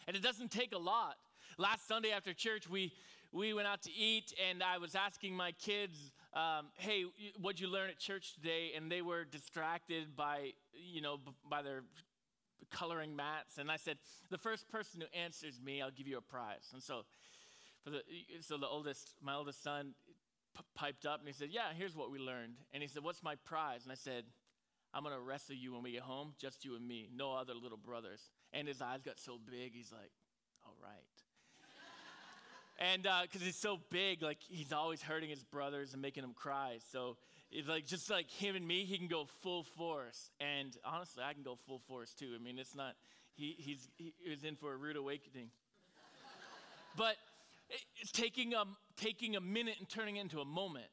And 0.08 0.16
it 0.16 0.22
doesn't 0.22 0.52
take 0.52 0.74
a 0.74 0.78
lot. 0.78 1.16
Last 1.58 1.88
Sunday 1.88 2.12
after 2.12 2.34
church, 2.34 2.70
we, 2.70 2.94
we 3.32 3.54
went 3.54 3.68
out 3.68 3.82
to 3.84 3.92
eat, 3.92 4.34
and 4.50 4.62
I 4.62 4.78
was 4.78 4.96
asking 4.96 5.36
my 5.36 5.54
kids, 5.54 6.12
um, 6.34 6.68
hey, 6.76 7.06
what'd 7.40 7.60
you 7.60 7.68
learn 7.68 7.90
at 7.90 7.98
church 7.98 8.34
today? 8.34 8.72
And 8.76 8.92
they 8.92 9.02
were 9.02 9.26
distracted 9.26 10.16
by, 10.16 10.52
you 10.74 11.02
know, 11.02 11.18
by 11.50 11.62
their 11.62 11.84
coloring 12.72 13.16
mats. 13.16 13.58
And 13.58 13.72
I 13.72 13.78
said, 13.78 13.98
the 14.30 14.38
first 14.38 14.70
person 14.70 15.02
who 15.02 15.20
answers 15.20 15.60
me, 15.64 15.82
I'll 15.82 15.92
give 15.92 16.08
you 16.08 16.18
a 16.18 16.22
prize. 16.22 16.70
And 16.74 16.82
so, 16.82 17.04
the, 17.90 18.02
so 18.42 18.58
the 18.58 18.68
oldest, 18.68 19.16
my 19.22 19.34
oldest 19.36 19.64
son 19.64 19.94
p- 20.56 20.64
piped 20.76 21.06
up 21.06 21.20
and 21.20 21.28
he 21.28 21.34
said, 21.34 21.50
yeah, 21.52 21.74
here's 21.76 21.96
what 21.96 22.12
we 22.12 22.20
learned. 22.20 22.54
And 22.74 22.82
he 22.84 22.88
said, 22.88 23.04
what's 23.04 23.24
my 23.24 23.36
prize? 23.46 23.84
And 23.84 23.92
I 23.92 23.96
said, 23.96 24.26
I'm 24.94 25.04
going 25.04 25.16
to 25.16 25.22
wrestle 25.22 25.56
you 25.56 25.74
when 25.74 25.84
we 25.84 25.94
get 25.94 26.02
home, 26.02 26.34
just 26.40 26.66
you 26.66 26.76
and 26.76 26.86
me, 26.86 27.10
no 27.16 27.34
other 27.34 27.54
little 27.54 27.78
brothers. 27.78 28.30
And 28.54 28.68
his 28.68 28.82
eyes 28.82 29.02
got 29.04 29.20
so 29.20 29.40
big, 29.50 29.74
he's 29.74 29.92
like, 29.92 30.12
all 30.66 30.76
right. 30.84 30.92
and 32.80 33.04
because 33.04 33.42
uh, 33.42 33.46
he's 33.46 33.56
so 33.56 33.80
big, 33.90 34.22
like 34.22 34.40
he's 34.48 34.74
always 34.74 35.02
hurting 35.02 35.30
his 35.30 35.44
brothers 35.44 35.94
and 35.94 36.02
making 36.02 36.24
them 36.24 36.34
cry. 36.34 36.80
So 36.92 37.18
it's 37.52 37.68
like 37.68 37.86
just 37.86 38.10
like 38.10 38.30
him 38.30 38.56
and 38.56 38.68
me, 38.68 38.84
he 38.84 38.98
can 38.98 39.08
go 39.08 39.28
full 39.42 39.64
force. 39.64 40.30
And 40.40 40.76
honestly, 40.86 41.24
I 41.24 41.34
can 41.34 41.44
go 41.44 41.58
full 41.66 41.80
force 41.88 42.14
too. 42.14 42.34
I 42.36 42.44
mean, 42.44 42.60
it's 42.60 42.76
not, 42.76 42.96
he, 43.34 43.56
he's, 43.58 43.88
he 43.98 44.14
is 44.26 44.44
in 44.44 44.56
for 44.56 44.74
a 44.74 44.78
rude 44.78 44.98
awakening. 44.98 45.50
but 46.98 47.16
it's 47.98 48.12
taking 48.12 48.54
a, 48.54 48.64
taking 48.98 49.36
a 49.36 49.42
minute 49.42 49.76
and 49.80 49.90
turning 49.90 50.18
it 50.18 50.22
into 50.22 50.40
a 50.40 50.46
moment. 50.46 50.88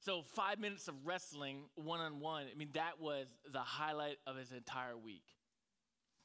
So 0.00 0.22
five 0.22 0.58
minutes 0.58 0.88
of 0.88 0.94
wrestling 1.04 1.64
one 1.74 2.00
on 2.00 2.20
one, 2.20 2.44
I 2.50 2.56
mean, 2.56 2.70
that 2.74 3.00
was 3.00 3.26
the 3.52 3.60
highlight 3.60 4.16
of 4.26 4.36
his 4.36 4.50
entire 4.50 4.96
week. 4.96 5.24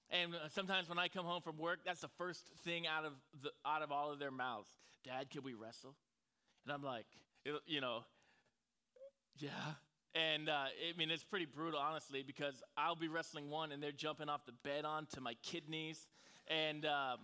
And 0.10 0.34
uh, 0.34 0.47
sometimes 0.49 0.88
when 0.88 0.99
I 0.99 1.08
come 1.08 1.25
home 1.25 1.41
from 1.41 1.58
work, 1.58 1.79
that's 1.86 2.01
the 2.01 2.10
first 2.17 2.43
thing 2.63 2.86
out 2.88 3.05
of, 3.05 3.13
the, 3.41 3.51
out 3.65 3.81
of 3.81 3.91
all 3.91 4.12
of 4.12 4.19
their 4.19 4.31
mouths. 4.31 4.69
Dad, 5.03 5.29
can 5.29 5.43
we 5.43 5.53
wrestle? 5.53 5.95
And 6.65 6.73
I'm 6.73 6.84
like, 6.84 7.05
you 7.65 7.81
know, 7.81 8.05
yeah. 9.38 9.49
And 10.13 10.47
uh, 10.47 10.53
I 10.53 10.97
mean, 10.97 11.12
it's 11.12 11.23
pretty 11.23 11.45
brutal, 11.45 11.79
honestly, 11.79 12.23
because 12.25 12.63
I'll 12.77 12.95
be 12.95 13.10
wrestling 13.10 13.49
one 13.49 13.71
and 13.71 13.84
they're 13.84 13.91
jumping 13.91 14.29
off 14.29 14.45
the 14.45 14.53
bed 14.63 14.86
onto 14.86 15.19
my 15.19 15.34
kidneys. 15.43 16.08
And 16.47 16.86
um, 16.86 17.19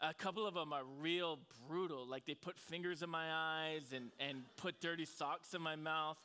a 0.00 0.14
couple 0.14 0.46
of 0.46 0.54
them 0.54 0.72
are 0.72 0.82
real 1.00 1.38
brutal. 1.68 2.06
Like 2.06 2.26
they 2.26 2.34
put 2.34 2.58
fingers 2.58 3.02
in 3.02 3.10
my 3.10 3.32
eyes 3.32 3.92
and, 3.94 4.10
and 4.18 4.42
put 4.56 4.80
dirty 4.80 5.04
socks 5.04 5.54
in 5.54 5.60
my 5.60 5.76
mouth. 5.76 6.18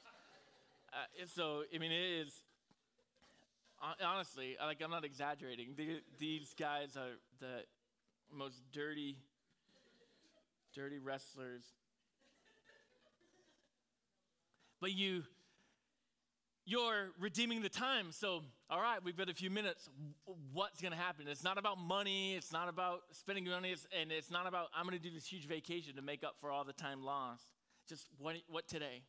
Uh, 0.93 1.25
so, 1.35 1.63
I 1.73 1.77
mean, 1.77 1.91
it 1.91 2.25
is 2.25 2.33
honestly, 4.03 4.55
like 4.59 4.81
I'm 4.83 4.91
not 4.91 5.05
exaggerating. 5.05 5.75
these 6.19 6.53
guys 6.57 6.95
are 6.97 7.17
the 7.39 7.63
most 8.33 8.61
dirty, 8.71 9.17
dirty 10.73 10.99
wrestlers. 10.99 11.63
But 14.81 14.91
you, 14.91 15.23
you're 16.65 17.11
redeeming 17.19 17.61
the 17.61 17.69
time. 17.69 18.07
So, 18.11 18.41
all 18.69 18.81
right, 18.81 19.03
we've 19.03 19.15
got 19.15 19.29
a 19.29 19.33
few 19.33 19.49
minutes. 19.49 19.87
What's 20.51 20.81
going 20.81 20.91
to 20.91 20.97
happen? 20.97 21.27
It's 21.27 21.43
not 21.43 21.57
about 21.57 21.77
money. 21.77 22.35
It's 22.35 22.51
not 22.51 22.67
about 22.67 23.01
spending 23.11 23.45
money. 23.45 23.71
It's, 23.71 23.85
and 23.99 24.11
it's 24.11 24.31
not 24.31 24.47
about, 24.47 24.69
I'm 24.75 24.85
going 24.85 24.97
to 24.97 25.03
do 25.03 25.13
this 25.13 25.27
huge 25.27 25.47
vacation 25.47 25.95
to 25.95 26.01
make 26.01 26.23
up 26.23 26.35
for 26.41 26.49
all 26.49 26.63
the 26.63 26.73
time 26.73 27.03
lost. 27.03 27.43
Just 27.87 28.07
what, 28.17 28.35
what 28.49 28.67
today? 28.67 29.03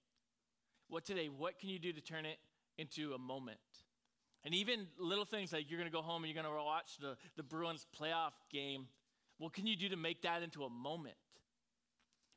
What 0.89 1.05
today? 1.07 1.29
What 1.35 1.59
can 1.59 1.71
you 1.71 1.79
do 1.79 1.93
to 1.93 2.01
turn 2.01 2.27
it 2.27 2.37
into 2.77 3.15
a 3.15 3.19
moment? 3.19 3.59
And 4.45 4.55
even 4.55 4.87
little 4.99 5.25
things 5.25 5.53
like 5.53 5.71
you're 5.71 5.81
going 5.81 5.91
to 5.91 5.97
go 5.97 6.03
home 6.03 6.23
and 6.23 6.33
you're 6.33 6.41
going 6.41 6.55
to 6.55 6.63
watch 6.63 6.99
the, 7.01 7.17
the 7.37 7.43
Bruins 7.43 7.87
playoff 7.99 8.33
game. 8.53 8.87
What 9.39 9.55
can 9.55 9.67
you 9.67 9.77
do 9.77 9.89
to 9.89 9.97
make 9.97 10.23
that 10.23 10.43
into 10.43 10.65
a 10.65 10.71
moment? 10.71 11.17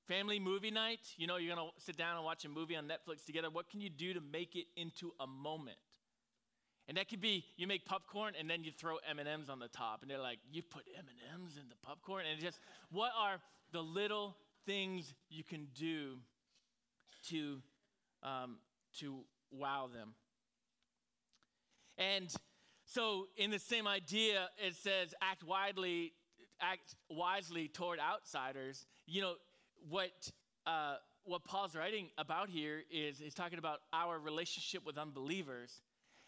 Family 0.10 0.39
movie 0.39 0.72
night, 0.72 1.02
you 1.17 1.28
know, 1.28 1.38
you're 1.38 1.56
going 1.56 1.69
to 1.69 1.82
sit 1.86 1.95
down 1.95 2.15
and 2.15 2.26
watch 2.26 2.43
a 2.43 2.50
movie 2.50 2.76
on 2.76 2.86
Netflix 2.86 3.24
together. 3.24 3.52
What 3.52 3.69
can 3.69 3.80
you 3.80 3.91
do 3.91 4.12
to 4.15 4.19
make 4.19 4.56
it 4.56 4.65
into 4.76 5.12
a 5.19 5.28
moment? 5.28 5.78
And 6.88 6.98
that 6.98 7.08
could 7.08 7.22
be 7.22 7.45
you 7.58 7.67
make 7.67 7.86
popcorn 7.86 8.34
and 8.38 8.50
then 8.50 8.63
you 8.63 8.72
throw 8.72 8.95
M&Ms 9.08 9.52
on 9.52 9.60
the 9.60 9.67
top 9.67 10.02
and 10.02 10.10
they're 10.10 10.17
like, 10.17 10.39
"You 10.52 10.63
put 10.63 10.82
M&Ms 10.98 11.58
in 11.58 11.69
the 11.69 11.76
popcorn?" 11.84 12.26
And 12.26 12.41
just 12.41 12.60
what 12.89 13.12
are 13.15 13.39
the 13.72 13.84
little 13.84 14.36
things 14.65 15.13
you 15.30 15.43
can 15.43 15.67
do 15.76 16.17
to 17.28 17.62
um, 18.24 18.58
to 18.98 19.19
wow 19.52 19.91
them? 19.93 20.15
And 22.00 22.34
so, 22.86 23.28
in 23.38 23.52
the 23.52 23.60
same 23.60 23.88
idea, 23.88 24.50
it 24.58 24.74
says, 24.74 25.13
act 25.22 25.43
widely, 25.43 26.13
act 26.60 26.95
wisely 27.12 27.67
toward 27.67 28.00
outsiders. 28.00 28.88
You 29.06 29.22
know, 29.22 29.34
what, 29.88 30.32
uh, 30.65 30.96
what 31.24 31.44
Paul's 31.44 31.76
writing 31.76 32.10
about 32.18 32.50
here 32.50 32.84
is 32.92 33.20
he's 33.20 33.34
talking 33.34 33.60
about 33.60 33.80
our 33.94 34.20
relationship 34.20 34.86
with 34.86 34.98
unbelievers. 34.98 35.82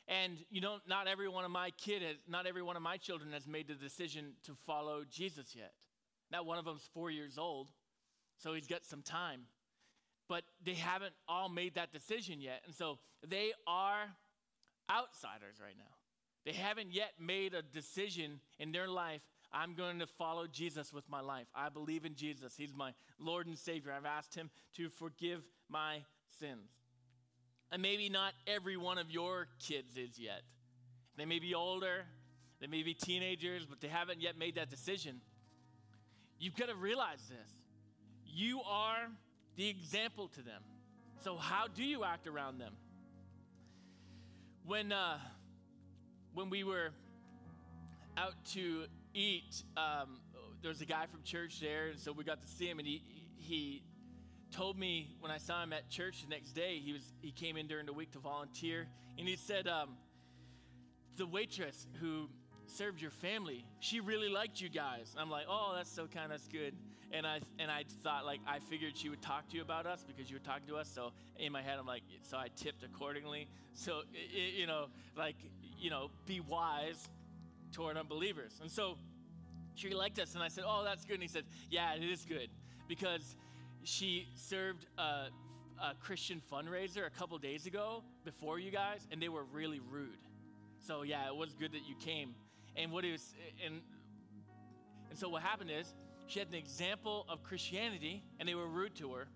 And 0.07 0.37
you 0.49 0.61
know, 0.61 0.77
not 0.87 1.07
every 1.07 1.29
one 1.29 1.45
of 1.45 1.51
my 1.51 1.71
kid 1.71 2.01
has, 2.01 2.17
not 2.27 2.45
every 2.45 2.61
one 2.61 2.75
of 2.75 2.81
my 2.81 2.97
children 2.97 3.31
has 3.33 3.47
made 3.47 3.67
the 3.67 3.75
decision 3.75 4.33
to 4.45 4.53
follow 4.65 5.03
Jesus 5.09 5.55
yet. 5.55 5.73
Not 6.31 6.45
one 6.45 6.57
of 6.57 6.65
them's 6.65 6.87
four 6.93 7.11
years 7.11 7.37
old, 7.37 7.69
so 8.37 8.53
he's 8.53 8.67
got 8.67 8.85
some 8.85 9.01
time. 9.01 9.41
But 10.27 10.43
they 10.63 10.73
haven't 10.75 11.13
all 11.27 11.49
made 11.49 11.75
that 11.75 11.91
decision 11.91 12.39
yet. 12.41 12.61
And 12.65 12.73
so 12.73 12.99
they 13.27 13.51
are 13.67 14.05
outsiders 14.89 15.59
right 15.61 15.75
now. 15.77 15.91
They 16.45 16.53
haven't 16.53 16.93
yet 16.93 17.13
made 17.19 17.53
a 17.53 17.61
decision 17.61 18.39
in 18.59 18.71
their 18.71 18.87
life. 18.87 19.21
I'm 19.53 19.73
going 19.73 19.99
to 19.99 20.07
follow 20.07 20.47
Jesus 20.47 20.93
with 20.93 21.09
my 21.09 21.19
life. 21.19 21.47
I 21.53 21.69
believe 21.69 22.05
in 22.05 22.15
Jesus. 22.15 22.55
He's 22.57 22.73
my 22.73 22.93
Lord 23.19 23.47
and 23.47 23.57
Savior. 23.57 23.91
I've 23.91 24.05
asked 24.05 24.33
Him 24.33 24.49
to 24.77 24.89
forgive 24.89 25.41
my 25.69 25.99
sins. 26.39 26.69
And 27.71 27.81
maybe 27.81 28.09
not 28.09 28.33
every 28.47 28.77
one 28.77 28.97
of 28.97 29.09
your 29.09 29.47
kids 29.59 29.97
is 29.97 30.19
yet. 30.19 30.41
They 31.17 31.25
may 31.25 31.39
be 31.39 31.53
older, 31.53 32.05
they 32.59 32.67
may 32.67 32.83
be 32.83 32.93
teenagers, 32.93 33.65
but 33.65 33.81
they 33.81 33.87
haven't 33.87 34.21
yet 34.21 34.37
made 34.37 34.55
that 34.55 34.69
decision. 34.69 35.21
You've 36.39 36.55
got 36.55 36.69
to 36.69 36.75
realize 36.75 37.21
this. 37.29 37.49
You 38.25 38.61
are 38.61 39.07
the 39.57 39.67
example 39.69 40.27
to 40.29 40.41
them. 40.41 40.61
So, 41.23 41.35
how 41.35 41.67
do 41.67 41.83
you 41.83 42.03
act 42.03 42.25
around 42.27 42.57
them? 42.57 42.73
When, 44.65 44.91
uh, 44.91 45.17
when 46.33 46.49
we 46.49 46.63
were 46.63 46.91
out 48.17 48.33
to 48.53 48.85
eat, 49.13 49.63
um, 49.77 50.19
there 50.61 50.69
was 50.69 50.81
a 50.81 50.85
guy 50.85 51.05
from 51.07 51.23
church 51.23 51.59
there, 51.59 51.87
and 51.87 51.99
so 51.99 52.11
we 52.11 52.23
got 52.23 52.41
to 52.41 52.47
see 52.47 52.67
him, 52.67 52.79
and 52.79 52.87
he, 52.87 53.01
he 53.37 53.83
told 54.51 54.77
me 54.77 55.15
when 55.19 55.31
I 55.31 55.37
saw 55.37 55.63
him 55.63 55.73
at 55.73 55.89
church 55.89 56.23
the 56.23 56.29
next 56.29 56.51
day, 56.51 56.79
he 56.83 56.93
was 56.93 57.13
he 57.21 57.31
came 57.31 57.57
in 57.57 57.67
during 57.67 57.85
the 57.85 57.93
week 57.93 58.11
to 58.11 58.19
volunteer, 58.19 58.87
and 59.17 59.27
he 59.27 59.35
said, 59.35 59.67
um, 59.67 59.89
the 61.17 61.25
waitress 61.25 61.87
who 61.99 62.29
served 62.67 63.01
your 63.01 63.11
family, 63.11 63.65
she 63.79 63.99
really 63.99 64.29
liked 64.29 64.61
you 64.61 64.69
guys. 64.69 65.13
I'm 65.17 65.29
like, 65.29 65.45
oh, 65.49 65.73
that's 65.75 65.91
so 65.91 66.07
kind, 66.07 66.31
that's 66.31 66.47
good. 66.47 66.73
And 67.13 67.27
I 67.27 67.41
and 67.59 67.69
I 67.69 67.83
thought 68.03 68.25
like 68.25 68.39
I 68.47 68.59
figured 68.59 68.95
she 68.95 69.09
would 69.09 69.21
talk 69.21 69.49
to 69.49 69.55
you 69.57 69.61
about 69.61 69.85
us 69.85 70.05
because 70.07 70.29
you 70.29 70.37
were 70.37 70.43
talking 70.43 70.67
to 70.67 70.77
us. 70.77 70.89
So 70.93 71.11
in 71.37 71.51
my 71.51 71.61
head, 71.61 71.77
I'm 71.77 71.85
like, 71.85 72.03
so 72.21 72.37
I 72.37 72.47
tipped 72.55 72.83
accordingly. 72.83 73.47
So 73.73 74.03
it, 74.13 74.53
you 74.55 74.65
know, 74.65 74.85
like 75.17 75.35
you 75.77 75.89
know, 75.89 76.09
be 76.25 76.39
wise 76.39 77.09
toward 77.71 77.97
unbelievers. 77.97 78.59
And 78.61 78.69
so 78.69 78.97
she 79.75 79.93
liked 79.93 80.19
us, 80.19 80.33
and 80.33 80.43
I 80.43 80.47
said, 80.47 80.63
oh, 80.67 80.83
that's 80.83 81.05
good. 81.05 81.15
And 81.15 81.23
he 81.23 81.29
said, 81.29 81.45
yeah, 81.69 81.93
it 81.93 82.03
is 82.03 82.25
good 82.25 82.49
because 82.87 83.35
she 83.83 84.27
served 84.35 84.85
a, 84.97 85.29
a 85.81 85.95
Christian 85.99 86.41
fundraiser 86.51 87.07
a 87.07 87.09
couple 87.09 87.37
days 87.37 87.65
ago 87.65 88.03
before 88.25 88.59
you 88.59 88.71
guys, 88.71 89.07
and 89.11 89.21
they 89.21 89.29
were 89.29 89.45
really 89.45 89.79
rude. 89.79 90.17
So 90.79 91.03
yeah, 91.03 91.27
it 91.27 91.35
was 91.35 91.53
good 91.53 91.71
that 91.73 91.87
you 91.87 91.95
came. 91.95 92.35
And 92.75 92.91
what 92.91 93.05
is, 93.05 93.33
and 93.65 93.81
and 95.09 95.19
so 95.19 95.27
what 95.27 95.41
happened 95.41 95.69
is 95.69 95.93
she 96.27 96.39
had 96.39 96.47
an 96.47 96.55
example 96.55 97.25
of 97.27 97.43
Christianity, 97.43 98.23
and 98.39 98.47
they 98.47 98.55
were 98.55 98.67
rude 98.67 98.95
to 98.95 99.11
her. 99.13 99.27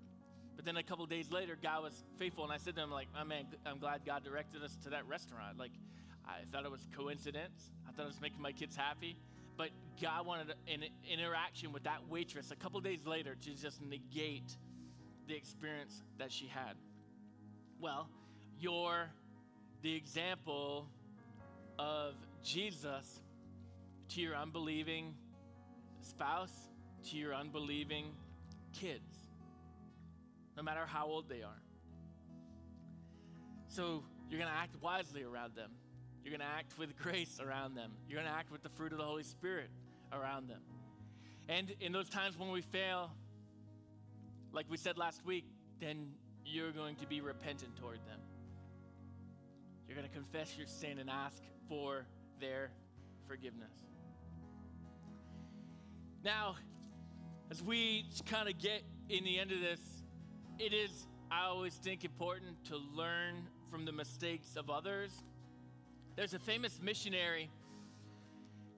But 0.55 0.63
then 0.63 0.77
a 0.77 0.83
couple 0.83 1.05
days 1.05 1.31
later, 1.31 1.57
God 1.61 1.83
was 1.83 2.03
faithful, 2.17 2.45
and 2.45 2.53
I 2.53 2.57
said 2.57 2.75
to 2.75 2.83
him, 2.83 2.91
like, 2.91 3.09
oh 3.19 3.25
man, 3.25 3.45
I'm 3.65 3.77
glad 3.77 4.05
God 4.05 4.23
directed 4.23 4.63
us 4.63 4.77
to 4.83 4.89
that 4.91 5.05
restaurant. 5.05 5.59
Like, 5.59 5.71
I 6.27 6.43
thought 6.51 6.65
it 6.65 6.71
was 6.71 6.85
coincidence. 6.95 7.71
I 7.88 7.91
thought 7.91 8.03
it 8.03 8.07
was 8.07 8.21
making 8.21 8.41
my 8.41 8.51
kids 8.51 8.75
happy. 8.75 9.17
But 9.57 9.69
God 10.01 10.25
wanted 10.25 10.53
an 10.67 10.83
interaction 11.09 11.71
with 11.71 11.83
that 11.83 12.09
waitress 12.09 12.51
a 12.51 12.55
couple 12.55 12.79
days 12.81 13.05
later 13.05 13.35
to 13.35 13.49
just 13.51 13.81
negate 13.81 14.57
the 15.27 15.35
experience 15.35 16.03
that 16.17 16.31
she 16.31 16.47
had. 16.47 16.75
Well, 17.79 18.09
you're 18.59 19.09
the 19.81 19.95
example 19.95 20.88
of 21.79 22.15
Jesus 22.43 23.21
to 24.09 24.21
your 24.21 24.35
unbelieving 24.35 25.15
spouse, 26.01 26.69
to 27.09 27.17
your 27.17 27.33
unbelieving 27.33 28.11
kids, 28.73 29.15
no 30.57 30.63
matter 30.63 30.85
how 30.85 31.07
old 31.07 31.29
they 31.29 31.41
are. 31.43 31.61
So 33.67 34.03
you're 34.29 34.39
going 34.39 34.51
to 34.51 34.57
act 34.57 34.75
wisely 34.81 35.23
around 35.23 35.55
them. 35.55 35.71
You're 36.25 36.35
going 36.35 36.49
to 36.49 36.55
act 36.57 36.79
with 36.79 36.97
grace 36.97 37.39
around 37.39 37.75
them. 37.75 37.91
You're 38.09 38.19
going 38.19 38.31
to 38.31 38.35
act 38.35 38.51
with 38.51 38.63
the 38.63 38.69
fruit 38.69 38.91
of 38.91 38.97
the 38.97 39.03
Holy 39.03 39.21
Spirit 39.21 39.69
around 40.11 40.49
them. 40.49 40.61
And 41.47 41.71
in 41.79 41.91
those 41.91 42.09
times 42.09 42.35
when 42.35 42.49
we 42.49 42.61
fail, 42.61 43.11
like 44.51 44.65
we 44.67 44.77
said 44.77 44.97
last 44.97 45.23
week, 45.23 45.45
then 45.79 46.07
you're 46.43 46.71
going 46.71 46.95
to 46.95 47.05
be 47.05 47.21
repentant 47.21 47.75
toward 47.77 47.99
them. 48.07 48.19
You're 49.88 49.95
going 49.95 50.09
to 50.09 50.13
confess 50.15 50.57
your 50.57 50.65
sin 50.65 50.97
and 50.97 51.11
ask 51.11 51.43
for 51.69 52.07
their 52.41 52.71
forgiveness. 53.27 53.73
Now, 56.23 56.55
as 57.51 57.61
we 57.61 58.05
kind 58.25 58.49
of 58.49 58.57
get 58.57 58.81
in 59.09 59.23
the 59.25 59.38
end 59.38 59.51
of 59.51 59.59
this, 59.59 59.79
it 60.57 60.73
is, 60.73 61.05
I 61.29 61.45
always 61.45 61.75
think, 61.75 62.03
important 62.03 62.65
to 62.65 62.77
learn 62.77 63.47
from 63.69 63.85
the 63.85 63.91
mistakes 63.91 64.55
of 64.55 64.71
others. 64.71 65.11
There's 66.15 66.34
a 66.34 66.39
famous 66.39 66.80
missionary, 66.82 67.49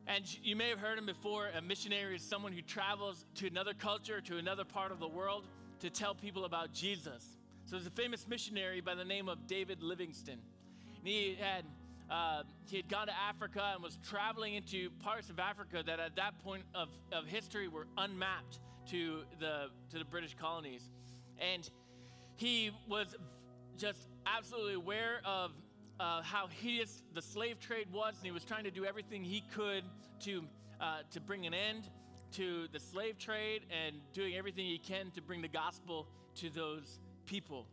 and 0.07 0.25
you 0.43 0.55
may 0.55 0.69
have 0.69 0.79
heard 0.79 0.97
him 0.97 1.05
before. 1.05 1.49
A 1.55 1.61
missionary 1.61 2.15
is 2.15 2.23
someone 2.23 2.51
who 2.51 2.63
travels 2.63 3.25
to 3.35 3.45
another 3.45 3.75
culture, 3.75 4.19
to 4.21 4.37
another 4.37 4.65
part 4.65 4.91
of 4.91 4.99
the 4.99 5.07
world, 5.07 5.47
to 5.81 5.91
tell 5.91 6.15
people 6.15 6.45
about 6.45 6.73
Jesus. 6.73 7.37
So 7.65 7.75
there's 7.75 7.85
a 7.85 7.91
famous 7.91 8.27
missionary 8.27 8.81
by 8.81 8.95
the 8.95 9.05
name 9.05 9.29
of 9.29 9.45
David 9.45 9.83
Livingstone. 9.83 10.39
And 10.97 11.07
he 11.07 11.37
had 11.39 11.63
uh, 12.09 12.43
he 12.65 12.77
had 12.77 12.89
gone 12.89 13.07
to 13.07 13.13
Africa 13.13 13.71
and 13.73 13.83
was 13.83 13.99
traveling 14.07 14.55
into 14.55 14.89
parts 15.03 15.29
of 15.29 15.39
Africa 15.39 15.83
that 15.85 15.99
at 15.99 16.15
that 16.15 16.39
point 16.39 16.63
of, 16.73 16.87
of 17.11 17.25
history 17.25 17.67
were 17.67 17.85
unmapped 17.97 18.59
to 18.89 19.23
the, 19.39 19.67
to 19.91 19.99
the 19.99 20.05
British 20.05 20.33
colonies. 20.33 20.89
And 21.37 21.69
he 22.37 22.71
was 22.87 23.15
just 23.77 24.07
absolutely 24.25 24.75
aware 24.75 25.21
of 25.25 25.51
uh, 25.99 26.21
how 26.21 26.47
hideous 26.47 27.01
the 27.13 27.21
slave 27.21 27.59
trade 27.59 27.87
was, 27.91 28.15
and 28.17 28.25
he 28.25 28.31
was 28.31 28.43
trying 28.43 28.63
to 28.63 28.71
do 28.71 28.85
everything 28.85 29.23
he 29.23 29.41
could 29.53 29.83
to, 30.21 30.43
uh, 30.79 30.99
to 31.11 31.19
bring 31.19 31.45
an 31.45 31.53
end 31.53 31.89
to 32.33 32.67
the 32.71 32.79
slave 32.79 33.17
trade 33.17 33.61
and 33.71 33.95
doing 34.13 34.35
everything 34.35 34.65
he 34.65 34.77
can 34.77 35.11
to 35.11 35.21
bring 35.21 35.41
the 35.41 35.47
gospel 35.47 36.07
to 36.35 36.49
those 36.49 36.99
people. 37.25 37.65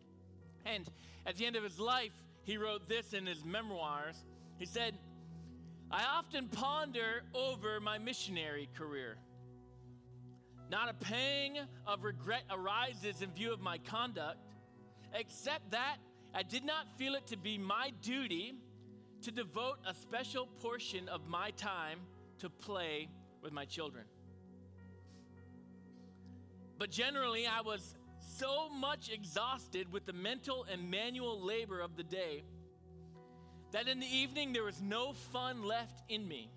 And 0.65 0.89
at 1.27 1.37
the 1.37 1.47
end 1.47 1.57
of 1.57 1.63
his 1.63 1.79
life, 1.79 2.13
he 2.45 2.57
wrote 2.57 2.89
this 2.89 3.13
in 3.13 3.27
his 3.27 3.45
memoirs. 3.45 4.25
He 4.59 4.67
said, 4.67 4.97
I 5.91 6.05
often 6.05 6.49
ponder 6.49 7.23
over 7.35 7.81
my 7.81 7.99
missionary 7.99 8.69
career. 8.77 9.17
Not 10.71 10.89
a 10.89 10.95
pang 10.95 11.59
of 11.87 12.05
regret 12.05 12.45
arises 12.51 13.23
in 13.23 13.31
view 13.33 13.53
of 13.53 13.61
my 13.61 13.79
conduct, 13.79 14.39
except 15.13 15.73
that 15.73 15.99
I 16.37 16.43
did 16.43 16.65
not 16.65 16.89
feel 16.99 17.15
it 17.15 17.29
to 17.29 17.37
be 17.37 17.59
my 17.59 17.93
duty 18.03 18.57
to 19.23 19.31
devote 19.31 19.77
a 19.87 19.95
special 19.95 20.49
portion 20.61 21.09
of 21.09 21.29
my 21.29 21.51
time 21.53 22.01
to 22.41 22.51
play 22.51 23.09
with 23.41 23.53
my 23.53 23.65
children. 23.65 24.05
But 26.77 26.91
generally, 26.91 27.47
I 27.47 27.61
was 27.61 27.95
so 28.19 28.69
much 28.69 29.11
exhausted 29.11 29.93
with 29.93 30.07
the 30.07 30.13
mental 30.13 30.67
and 30.71 30.91
manual 30.91 31.41
labor 31.41 31.81
of 31.81 31.97
the 31.97 32.03
day 32.03 32.43
that 33.71 33.87
in 33.87 34.01
the 34.01 34.07
evening 34.07 34.53
there 34.53 34.65
was 34.65 34.83
no 34.83 35.13
fun 35.13 35.63
left 35.63 36.03
in 36.09 36.27
me. 36.27 36.51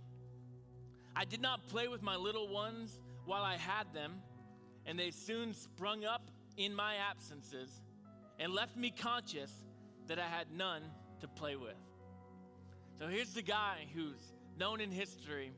I 1.15 1.25
did 1.25 1.41
not 1.41 1.67
play 1.67 1.87
with 1.87 2.01
my 2.01 2.15
little 2.15 2.47
ones 2.47 2.99
while 3.25 3.43
I 3.43 3.57
had 3.57 3.93
them, 3.93 4.21
and 4.87 4.97
they 4.97 5.11
soon 5.11 5.53
sprung 5.53 6.03
up 6.03 6.31
in 6.57 6.73
my 6.73 6.95
absences 6.95 7.81
and 8.39 8.53
left 8.53 8.75
me 8.75 8.91
conscious 8.91 9.51
that 10.07 10.19
I 10.19 10.27
had 10.27 10.47
none 10.55 10.83
to 11.21 11.27
play 11.27 11.55
with. 11.55 11.75
So 12.99 13.07
here's 13.07 13.33
the 13.33 13.41
guy 13.41 13.85
who's 13.93 14.33
known 14.59 14.81
in 14.81 14.91
history 14.91 15.51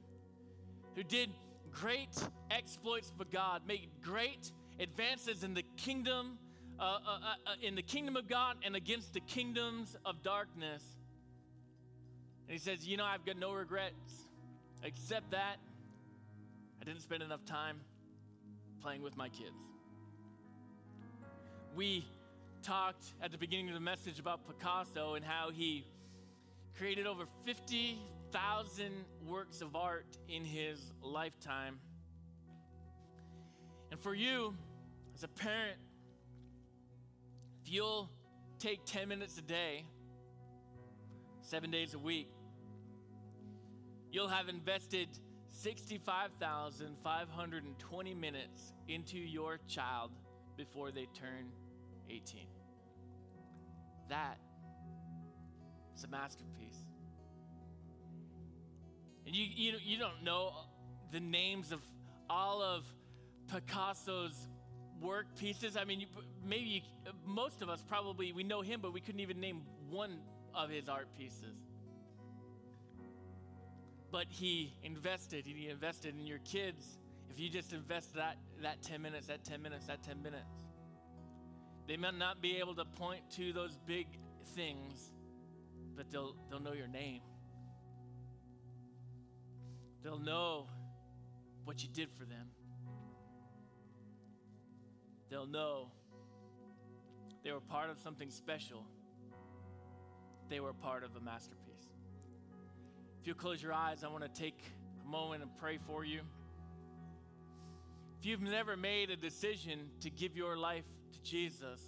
who 0.96 1.04
did 1.04 1.30
great 1.72 2.10
exploits 2.52 3.12
for 3.18 3.26
God, 3.26 3.62
made 3.68 3.90
great 4.02 4.52
advances 4.80 5.44
in 5.44 5.54
the 5.54 5.64
kingdom, 5.78 6.38
uh, 6.80 6.84
uh, 6.84 6.88
uh, 6.88 7.52
uh, 7.52 7.54
in 7.62 7.76
the 7.76 7.82
kingdom 7.82 8.16
of 8.18 8.28
God 8.28 8.58
and 8.66 8.76
against 8.76 9.14
the 9.14 9.20
kingdoms 9.22 9.96
of 10.06 10.22
darkness. 10.24 10.84
And 12.48 12.54
he 12.54 12.60
says, 12.60 12.88
You 12.88 12.98
know, 12.98 13.06
I've 13.06 13.26
got 13.26 13.38
no 13.38 13.54
regrets 13.54 14.30
except 14.84 15.32
that 15.32 15.58
I 16.82 16.86
didn't 16.86 17.02
spend 17.02 17.22
enough 17.22 17.46
time 17.46 17.82
playing 18.82 19.02
with 19.02 19.16
my 19.18 19.30
kids. 19.30 19.58
We 21.76 22.06
talked 22.62 23.14
at 23.22 23.32
the 23.32 23.38
beginning 23.38 23.70
of 23.70 23.74
the 23.74 23.80
message 23.80 24.20
about 24.20 24.46
Picasso 24.46 25.16
and 25.16 25.24
how 25.24 25.50
he 25.52 25.86
created 26.78 27.08
over 27.08 27.26
50,000 27.46 28.92
works 29.28 29.62
of 29.62 29.76
art 29.76 30.18
in 30.28 30.46
his 30.46 30.92
lifetime. 31.02 31.80
And 33.92 34.00
for 34.00 34.14
you, 34.14 34.56
as 35.16 35.24
a 35.24 35.28
parent, 35.28 35.80
if 37.64 37.72
you'll 37.72 38.10
take 38.60 38.86
10 38.86 39.08
minutes 39.08 39.38
a 39.38 39.42
day, 39.42 39.86
seven 41.42 41.72
days 41.72 41.94
a 41.94 42.00
week, 42.00 42.30
you'll 44.12 44.28
have 44.28 44.50
invested 44.50 45.08
65,520 45.50 48.14
minutes 48.14 48.74
into 48.88 49.18
your 49.18 49.60
child 49.68 50.12
before 50.56 50.92
they 50.92 51.08
turn 51.14 51.52
18. 52.10 52.48
That 54.10 54.38
is 55.96 56.04
a 56.04 56.08
masterpiece. 56.08 56.86
And 59.26 59.36
you, 59.36 59.46
you, 59.46 59.78
you 59.84 59.98
don't 60.00 60.24
know 60.24 60.54
the 61.12 61.20
names 61.20 61.72
of 61.72 61.82
all 62.30 62.62
of 62.62 62.84
Picasso's 63.52 64.48
work 65.02 65.28
pieces. 65.38 65.78
I 65.78 65.84
mean, 65.86 66.02
you, 66.02 66.08
maybe 66.46 66.66
you, 66.66 66.82
most 67.26 67.62
of 67.62 67.70
us 67.70 67.84
probably 67.88 68.32
we 68.32 68.44
know 68.44 68.62
him, 68.62 68.80
but 68.82 68.94
we 68.94 69.02
couldn't 69.02 69.22
even 69.22 69.40
name 69.40 69.62
one 69.90 70.20
of 70.56 70.70
his 70.70 70.90
art 70.90 71.08
pieces. 71.18 71.56
But 74.12 74.26
he 74.30 74.74
invested, 74.84 75.46
he 75.46 75.70
invested 75.70 76.16
in 76.20 76.26
your 76.26 76.40
kids. 76.40 76.98
If 77.30 77.40
you 77.40 77.50
just 77.50 77.74
invest 77.74 78.16
that, 78.16 78.38
that 78.64 78.82
10 78.82 79.02
minutes, 79.02 79.28
that 79.28 79.46
10 79.46 79.62
minutes, 79.62 79.86
that 79.86 80.04
10 80.04 80.22
minutes, 80.24 80.50
they 81.90 81.98
might 81.98 82.18
not 82.18 82.42
be 82.42 82.58
able 82.60 82.76
to 82.76 82.86
point 82.86 83.30
to 83.32 83.52
those 83.52 83.78
big 83.86 84.08
things, 84.56 85.12
but 85.98 86.10
they'll, 86.10 86.38
they'll 86.50 86.62
know 86.62 86.72
your 86.72 86.88
name. 86.88 87.20
They'll 90.02 90.18
know 90.18 90.68
what 91.66 91.84
you 91.84 91.90
did 91.94 92.10
for 92.18 92.24
them 92.24 92.48
they'll 95.30 95.46
know 95.46 95.92
They 97.44 97.52
were 97.52 97.62
part 97.62 97.90
of 97.90 98.00
something 98.00 98.30
special. 98.30 98.86
They 100.50 100.60
were 100.60 100.74
part 100.74 101.04
of 101.04 101.16
a 101.16 101.20
masterpiece. 101.20 101.88
If 103.22 103.28
you 103.28 103.36
close 103.36 103.62
your 103.62 103.74
eyes, 103.74 104.04
I 104.04 104.08
want 104.08 104.24
to 104.24 104.42
take 104.42 104.60
a 105.04 105.08
moment 105.08 105.44
and 105.44 105.56
pray 105.58 105.78
for 105.78 106.04
you. 106.04 106.22
If 108.20 108.26
you've 108.26 108.42
never 108.42 108.76
made 108.76 109.10
a 109.10 109.16
decision 109.16 109.90
to 110.02 110.10
give 110.10 110.36
your 110.36 110.58
life 110.58 110.84
to 111.12 111.22
Jesus, 111.24 111.80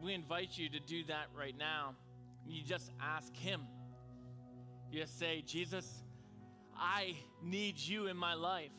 we 0.00 0.14
invite 0.14 0.56
you 0.56 0.68
to 0.70 0.80
do 0.80 1.04
that 1.04 1.26
right 1.36 1.56
now. 1.56 1.94
You 2.46 2.62
just 2.62 2.90
ask 3.00 3.34
Him. 3.36 3.62
You 4.90 5.00
just 5.00 5.18
say, 5.18 5.42
Jesus, 5.46 6.02
I 6.76 7.16
need 7.42 7.78
you 7.78 8.06
in 8.06 8.16
my 8.16 8.34
life. 8.34 8.70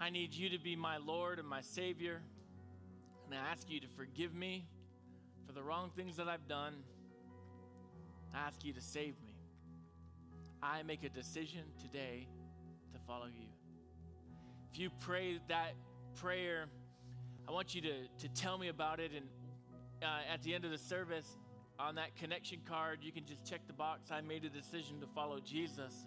I 0.00 0.10
need 0.10 0.34
you 0.34 0.50
to 0.50 0.58
be 0.58 0.76
my 0.76 0.98
Lord 0.98 1.38
and 1.38 1.48
my 1.48 1.60
Savior. 1.60 2.20
And 3.24 3.34
I 3.34 3.50
ask 3.50 3.70
you 3.70 3.80
to 3.80 3.88
forgive 3.96 4.34
me 4.34 4.66
for 5.46 5.52
the 5.52 5.62
wrong 5.62 5.90
things 5.96 6.16
that 6.16 6.28
I've 6.28 6.46
done. 6.46 6.74
I 8.34 8.46
ask 8.46 8.64
you 8.64 8.72
to 8.74 8.80
save 8.80 9.14
me. 9.24 9.34
I 10.62 10.82
make 10.82 11.04
a 11.04 11.08
decision 11.08 11.62
today 11.80 12.26
to 12.92 12.98
follow 13.06 13.26
you. 13.26 13.48
If 14.72 14.78
you 14.78 14.90
pray 15.00 15.38
that 15.48 15.72
prayer, 16.16 16.66
I 17.46 17.52
want 17.52 17.74
you 17.74 17.80
to, 17.82 17.92
to 18.18 18.28
tell 18.28 18.58
me 18.58 18.68
about 18.68 19.00
it. 19.00 19.12
And 19.14 19.26
uh, 20.02 20.32
at 20.32 20.42
the 20.42 20.54
end 20.54 20.64
of 20.64 20.70
the 20.70 20.78
service, 20.78 21.36
on 21.78 21.96
that 21.96 22.16
connection 22.16 22.60
card, 22.66 23.00
you 23.02 23.12
can 23.12 23.26
just 23.26 23.44
check 23.44 23.60
the 23.66 23.72
box. 23.72 24.10
I 24.10 24.20
made 24.20 24.44
a 24.44 24.48
decision 24.48 25.00
to 25.00 25.06
follow 25.06 25.40
Jesus. 25.40 26.06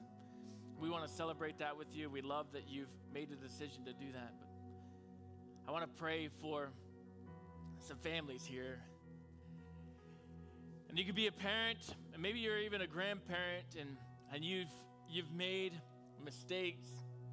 We 0.80 0.90
want 0.90 1.08
to 1.08 1.14
celebrate 1.14 1.60
that 1.60 1.78
with 1.78 1.88
you. 1.94 2.10
We 2.10 2.22
love 2.22 2.48
that 2.54 2.68
you've 2.68 2.90
made 3.14 3.32
a 3.32 3.36
decision 3.36 3.86
to 3.86 3.94
do 3.94 4.12
that. 4.14 4.34
But 4.40 4.48
I 5.68 5.72
want 5.72 5.84
to 5.84 6.02
pray 6.02 6.30
for 6.42 6.70
some 7.80 7.98
families 7.98 8.46
here. 8.46 8.80
And 10.90 10.98
you 10.98 11.06
could 11.06 11.16
be 11.16 11.28
a 11.28 11.32
parent, 11.32 11.96
and 12.14 12.22
maybe 12.22 12.40
you're 12.40 12.60
even 12.60 12.82
a 12.82 12.88
grandparent, 12.88 13.76
and, 13.80 13.98
and 14.34 14.44
you've, 14.44 14.72
you've 15.10 15.32
made 15.34 15.74
mistakes. 16.24 16.88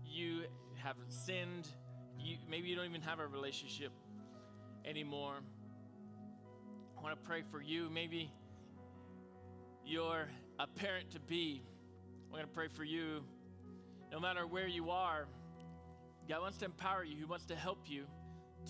You 0.05 0.43
have 0.83 0.97
sinned. 1.09 1.69
You, 2.25 2.39
maybe 2.49 2.69
you 2.69 2.77
don't 2.77 2.87
even 2.87 3.03
have 3.03 3.21
a 3.21 3.27
relationship 3.27 3.93
anymore. 4.87 5.35
I 6.97 7.03
want 7.03 7.21
to 7.21 7.29
pray 7.29 7.43
for 7.51 7.61
you. 7.61 7.91
Maybe 7.91 8.33
you're 9.85 10.27
a 10.59 10.67
parent 10.67 11.11
to 11.11 11.21
be. 11.21 11.63
I'm 12.25 12.31
going 12.31 12.43
to 12.43 12.49
pray 12.49 12.69
for 12.69 12.83
you. 12.83 13.23
No 14.11 14.19
matter 14.19 14.47
where 14.47 14.67
you 14.67 14.89
are, 14.89 15.27
God 16.27 16.41
wants 16.41 16.57
to 16.59 16.65
empower 16.65 17.05
you. 17.05 17.15
He 17.15 17.25
wants 17.25 17.45
to 17.47 17.55
help 17.55 17.81
you 17.85 18.07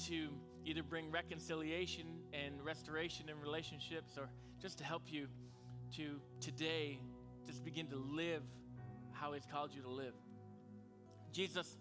to 0.07 0.31
either 0.65 0.83
bring 0.83 1.13
reconciliation 1.13 2.07
and 2.33 2.61
restoration 2.65 3.29
in 3.29 3.39
relationships 3.41 4.19
or 4.19 4.29
just 4.61 4.79
to 4.79 4.85
help 4.85 5.03
you 5.07 5.29
to 5.97 6.21
today 6.41 6.99
just 7.47 7.65
begin 7.65 7.87
to 7.87 7.97
live 7.97 8.43
how 9.13 9.33
He's 9.33 9.47
called 9.47 9.73
you 9.73 9.83
to 9.83 9.91
live. 9.91 10.15
Jesus, 11.31 11.77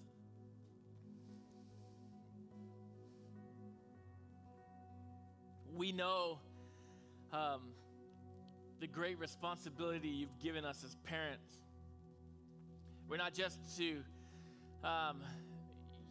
we 5.76 5.92
know 5.92 6.40
um, 7.32 7.62
the 8.80 8.88
great 8.88 9.20
responsibility 9.20 10.08
you've 10.08 10.40
given 10.40 10.66
us 10.66 10.84
as 10.84 10.96
parents. 11.04 11.58
We're 13.08 13.18
not 13.18 13.34
just 13.34 13.78
to, 13.78 13.98
um, 14.84 15.22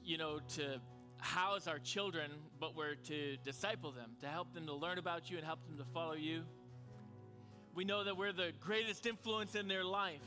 you 0.05 0.19
know, 0.19 0.41
to 0.57 0.81
house 1.19 1.69
our 1.69 1.79
children, 1.79 2.31
but 2.59 2.75
we're 2.75 2.97
to 2.97 3.37
disciple 3.45 3.93
them, 3.93 4.11
to 4.21 4.27
help 4.27 4.53
them 4.55 4.67
to 4.67 4.75
learn 4.75 4.99
about 4.99 5.31
you 5.31 5.37
and 5.37 5.47
help 5.47 5.65
them 5.67 5.79
to 5.79 5.85
follow 5.93 6.15
you. 6.15 6.43
We 7.75 7.85
know 7.85 8.05
that 8.05 8.17
we're 8.17 8.33
the 8.33 8.53
greatest 8.61 9.07
influence 9.07 9.55
in 9.55 9.69
their 9.69 9.85
life. 9.85 10.21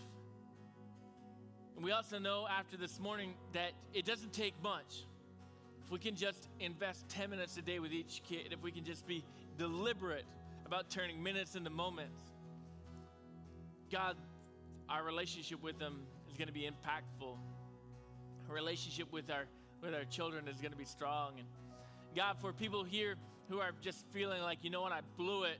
And 1.75 1.83
we 1.83 1.91
also 1.91 2.17
know 2.17 2.47
after 2.47 2.77
this 2.77 2.99
morning 2.99 3.33
that 3.53 3.71
it 3.93 4.05
doesn't 4.05 4.33
take 4.33 4.53
much. 4.63 5.05
If 5.85 5.91
we 5.91 5.99
can 5.99 6.15
just 6.15 6.49
invest 6.59 7.07
10 7.09 7.29
minutes 7.29 7.57
a 7.57 7.61
day 7.61 7.79
with 7.79 7.91
each 7.91 8.23
kid, 8.27 8.47
if 8.51 8.61
we 8.63 8.71
can 8.71 8.83
just 8.83 9.05
be 9.05 9.23
deliberate 9.57 10.25
about 10.65 10.89
turning 10.89 11.21
minutes 11.21 11.55
into 11.55 11.69
moments, 11.69 12.19
God, 13.91 14.15
our 14.89 15.03
relationship 15.03 15.61
with 15.61 15.77
them 15.77 16.01
is 16.27 16.37
going 16.37 16.47
to 16.47 16.53
be 16.53 16.67
impactful. 16.67 17.37
Our 18.49 18.55
relationship 18.55 19.11
with 19.11 19.29
our 19.29 19.45
with 19.81 19.93
our 19.93 20.05
children 20.05 20.47
is 20.47 20.59
going 20.59 20.71
to 20.71 20.77
be 20.77 20.85
strong. 20.85 21.33
And 21.37 21.47
God, 22.15 22.37
for 22.39 22.51
people 22.51 22.83
here 22.83 23.15
who 23.49 23.59
are 23.59 23.71
just 23.81 24.05
feeling 24.11 24.41
like, 24.41 24.63
you 24.63 24.71
know 24.71 24.81
what, 24.81 24.91
I 24.91 25.01
blew 25.17 25.43
it. 25.43 25.59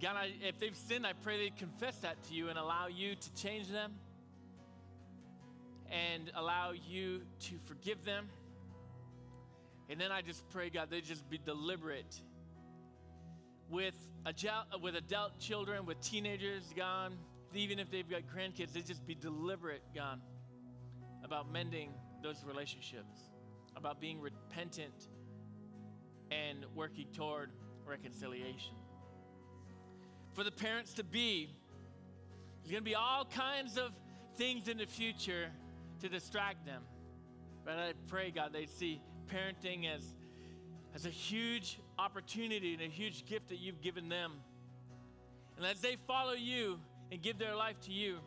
God, 0.00 0.16
I, 0.16 0.32
if 0.42 0.58
they've 0.58 0.76
sinned, 0.76 1.06
I 1.06 1.12
pray 1.12 1.38
they 1.38 1.50
confess 1.56 1.98
that 1.98 2.20
to 2.24 2.34
you 2.34 2.48
and 2.48 2.58
allow 2.58 2.88
you 2.88 3.14
to 3.14 3.34
change 3.34 3.68
them 3.68 3.92
and 5.88 6.32
allow 6.34 6.72
you 6.72 7.20
to 7.40 7.54
forgive 7.66 8.04
them. 8.04 8.28
And 9.92 10.00
then 10.00 10.10
I 10.10 10.22
just 10.22 10.48
pray, 10.48 10.70
God, 10.70 10.88
they 10.90 11.02
just 11.02 11.28
be 11.28 11.36
deliberate 11.36 12.18
with 13.68 13.94
adult, 14.24 14.80
with 14.80 14.96
adult 14.96 15.38
children, 15.38 15.84
with 15.84 16.00
teenagers, 16.00 16.72
God, 16.74 17.12
even 17.52 17.78
if 17.78 17.90
they've 17.90 18.08
got 18.08 18.22
grandkids, 18.34 18.72
they 18.72 18.80
just 18.80 19.06
be 19.06 19.14
deliberate, 19.14 19.82
God, 19.94 20.18
about 21.22 21.52
mending 21.52 21.90
those 22.22 22.42
relationships, 22.42 23.18
about 23.76 24.00
being 24.00 24.18
repentant 24.18 25.08
and 26.30 26.64
working 26.74 27.08
toward 27.12 27.50
reconciliation. 27.84 28.72
For 30.32 30.42
the 30.42 30.50
parents 30.50 30.94
to 30.94 31.04
be, 31.04 31.50
there's 32.62 32.70
going 32.70 32.82
to 32.82 32.90
be 32.90 32.94
all 32.94 33.26
kinds 33.26 33.76
of 33.76 33.90
things 34.38 34.68
in 34.68 34.78
the 34.78 34.86
future 34.86 35.50
to 36.00 36.08
distract 36.08 36.64
them. 36.64 36.80
But 37.62 37.78
I 37.78 37.92
pray, 38.08 38.30
God, 38.30 38.54
they 38.54 38.64
see 38.64 39.02
parenting 39.30 39.86
as, 39.92 40.02
as 40.94 41.06
a 41.06 41.10
huge 41.10 41.78
opportunity 41.98 42.74
and 42.74 42.82
a 42.82 42.86
huge 42.86 43.26
gift 43.26 43.48
that 43.48 43.58
you've 43.58 43.80
given 43.80 44.08
them. 44.08 44.32
And 45.56 45.66
as 45.66 45.80
they 45.80 45.96
follow 46.06 46.32
you 46.32 46.78
and 47.10 47.20
give 47.22 47.38
their 47.38 47.54
life 47.54 47.78
to 47.82 47.92
you, 47.92 48.18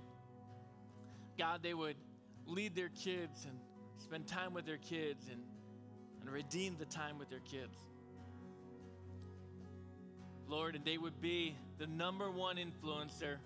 God, 1.37 1.61
they 1.63 1.73
would 1.73 1.97
lead 2.45 2.75
their 2.75 2.89
kids 2.89 3.45
and 3.45 3.57
spend 3.97 4.27
time 4.27 4.53
with 4.53 4.65
their 4.65 4.77
kids 4.77 5.27
and, 5.29 5.41
and 6.21 6.29
redeem 6.29 6.77
the 6.77 6.85
time 6.85 7.17
with 7.17 7.29
their 7.29 7.39
kids. 7.39 7.77
Lord, 10.47 10.75
and 10.75 10.85
they 10.85 10.97
would 10.97 11.19
be 11.21 11.55
the 11.79 11.87
number 11.87 12.29
one 12.29 12.57
influencer 12.57 13.37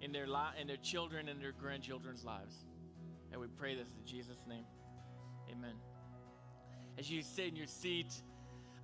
in 0.00 0.12
their 0.12 0.26
li- 0.26 0.60
in 0.60 0.66
their 0.68 0.76
children 0.76 1.28
and 1.28 1.40
their 1.40 1.52
grandchildren's 1.52 2.24
lives. 2.24 2.54
And 3.32 3.40
we 3.40 3.48
pray 3.48 3.74
this 3.74 3.88
in 3.98 4.06
Jesus' 4.06 4.44
name. 4.48 4.64
Amen. 5.50 5.74
As 6.98 7.10
you 7.10 7.22
sit 7.22 7.46
in 7.46 7.56
your 7.56 7.66
seat, 7.66 8.12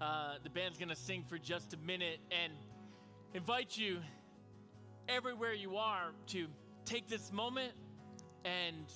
uh, 0.00 0.34
the 0.42 0.50
band's 0.50 0.78
going 0.78 0.88
to 0.88 0.96
sing 0.96 1.24
for 1.28 1.38
just 1.38 1.74
a 1.74 1.76
minute 1.78 2.18
and 2.30 2.52
invite 3.34 3.76
you 3.76 3.98
everywhere 5.08 5.52
you 5.52 5.76
are 5.76 6.12
to 6.28 6.46
take 6.84 7.08
this 7.08 7.32
moment 7.32 7.72
and 8.44 8.86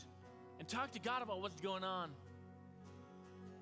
and 0.58 0.66
talk 0.66 0.90
to 0.92 0.98
God 0.98 1.22
about 1.22 1.42
what's 1.42 1.60
going 1.60 1.84
on. 1.84 2.10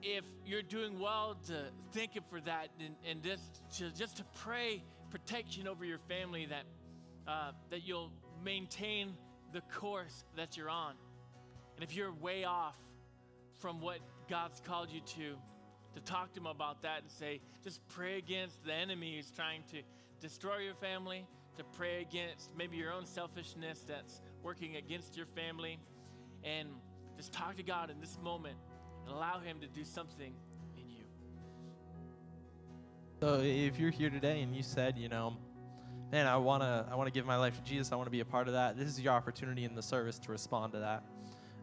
If 0.02 0.24
you're 0.46 0.62
doing 0.62 0.98
well, 0.98 1.36
to 1.46 1.64
thank 1.92 2.14
Him 2.14 2.22
for 2.28 2.40
that, 2.42 2.68
and, 2.78 2.94
and 3.09 3.22
just 3.22 3.62
to, 3.78 3.90
just 3.90 4.18
to 4.18 4.24
pray 4.36 4.84
protection 5.11 5.66
over 5.66 5.84
your 5.84 5.98
family 6.09 6.46
that 6.46 6.64
uh, 7.26 7.52
that 7.70 7.86
you'll 7.86 8.11
maintain 8.44 9.14
the 9.52 9.62
course 9.72 10.24
that 10.36 10.57
you're 10.57 10.70
on. 10.70 10.94
And 11.76 11.84
if 11.84 11.96
you're 11.96 12.12
way 12.12 12.44
off 12.44 12.76
from 13.65 13.81
what 13.81 13.97
God's 14.29 14.61
called 14.61 14.91
you 14.91 15.01
to, 15.01 15.37
to 15.95 16.01
talk 16.01 16.35
to 16.35 16.41
Him 16.41 16.45
about 16.45 16.83
that 16.83 17.01
and 17.01 17.11
say, 17.11 17.41
just 17.62 17.81
pray 17.89 18.19
against 18.19 18.62
the 18.62 18.75
enemy 18.75 19.17
who's 19.17 19.31
trying 19.31 19.62
to 19.71 19.81
destroy 20.21 20.59
your 20.59 20.75
family, 20.75 21.27
to 21.57 21.65
pray 21.65 22.03
against 22.03 22.51
maybe 22.55 22.77
your 22.77 22.93
own 22.93 23.07
selfishness 23.07 23.83
that's 23.89 24.21
working 24.43 24.77
against 24.77 25.17
your 25.17 25.25
family 25.25 25.79
and 26.43 26.69
just 27.17 27.33
talk 27.33 27.57
to 27.57 27.62
God 27.62 27.89
in 27.89 27.99
this 28.03 28.19
moment 28.23 28.59
and 29.07 29.15
allow 29.15 29.41
Him 29.41 29.61
to 29.61 29.67
do 29.67 29.83
something 29.83 30.35
in 30.77 30.91
you. 30.91 31.05
So 33.23 33.41
if 33.41 33.79
you're 33.79 33.91
here 33.91 34.11
today 34.11 34.43
and 34.43 34.55
you 34.55 34.62
said, 34.62 34.99
you 34.99 35.09
know, 35.09 35.39
man, 36.12 36.27
I 36.27 36.37
wanna 36.37 36.87
I 36.93 36.97
wanna 36.97 37.12
give 37.12 37.25
my 37.25 37.37
life 37.37 37.57
to 37.57 37.62
Jesus, 37.62 37.93
I 37.93 37.97
wanna 37.97 38.11
be 38.11 38.21
a 38.21 38.27
part 38.27 38.47
of 38.47 38.53
that. 38.53 38.77
This 38.77 38.89
is 38.89 39.01
your 39.01 39.15
opportunity 39.15 39.65
in 39.65 39.75
the 39.75 39.83
service 39.83 40.19
to 40.19 40.33
respond 40.33 40.75
to 40.75 40.81
that. 40.81 41.03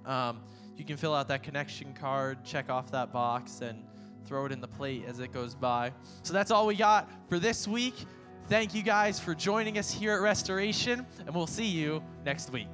Um, 0.06 0.39
you 0.78 0.86
can 0.86 0.97
fill 0.97 1.14
out 1.14 1.28
that 1.28 1.43
connection 1.43 1.93
card, 1.93 2.43
check 2.43 2.70
off 2.70 2.91
that 2.91 3.12
box, 3.12 3.62
and 3.62 3.84
throw 4.26 4.45
it 4.45 4.52
in 4.52 4.62
the 4.62 4.68
plate 4.68 5.04
as 5.08 5.20
it 5.20 5.32
goes 5.32 5.54
by. 5.56 5.91
So 6.24 6.34
that's 6.34 6.52
all 6.52 6.66
we 6.66 6.76
got 6.76 7.10
for 7.30 7.39
this 7.39 7.68
week. 7.68 7.95
Thank 8.47 8.74
you 8.74 8.84
guys 8.84 9.20
for 9.20 9.36
joining 9.36 9.78
us 9.78 9.91
here 9.91 10.14
at 10.14 10.22
Restoration, 10.22 11.06
and 11.26 11.36
we'll 11.36 11.47
see 11.47 11.68
you 11.68 12.04
next 12.26 12.52
week. 12.52 12.68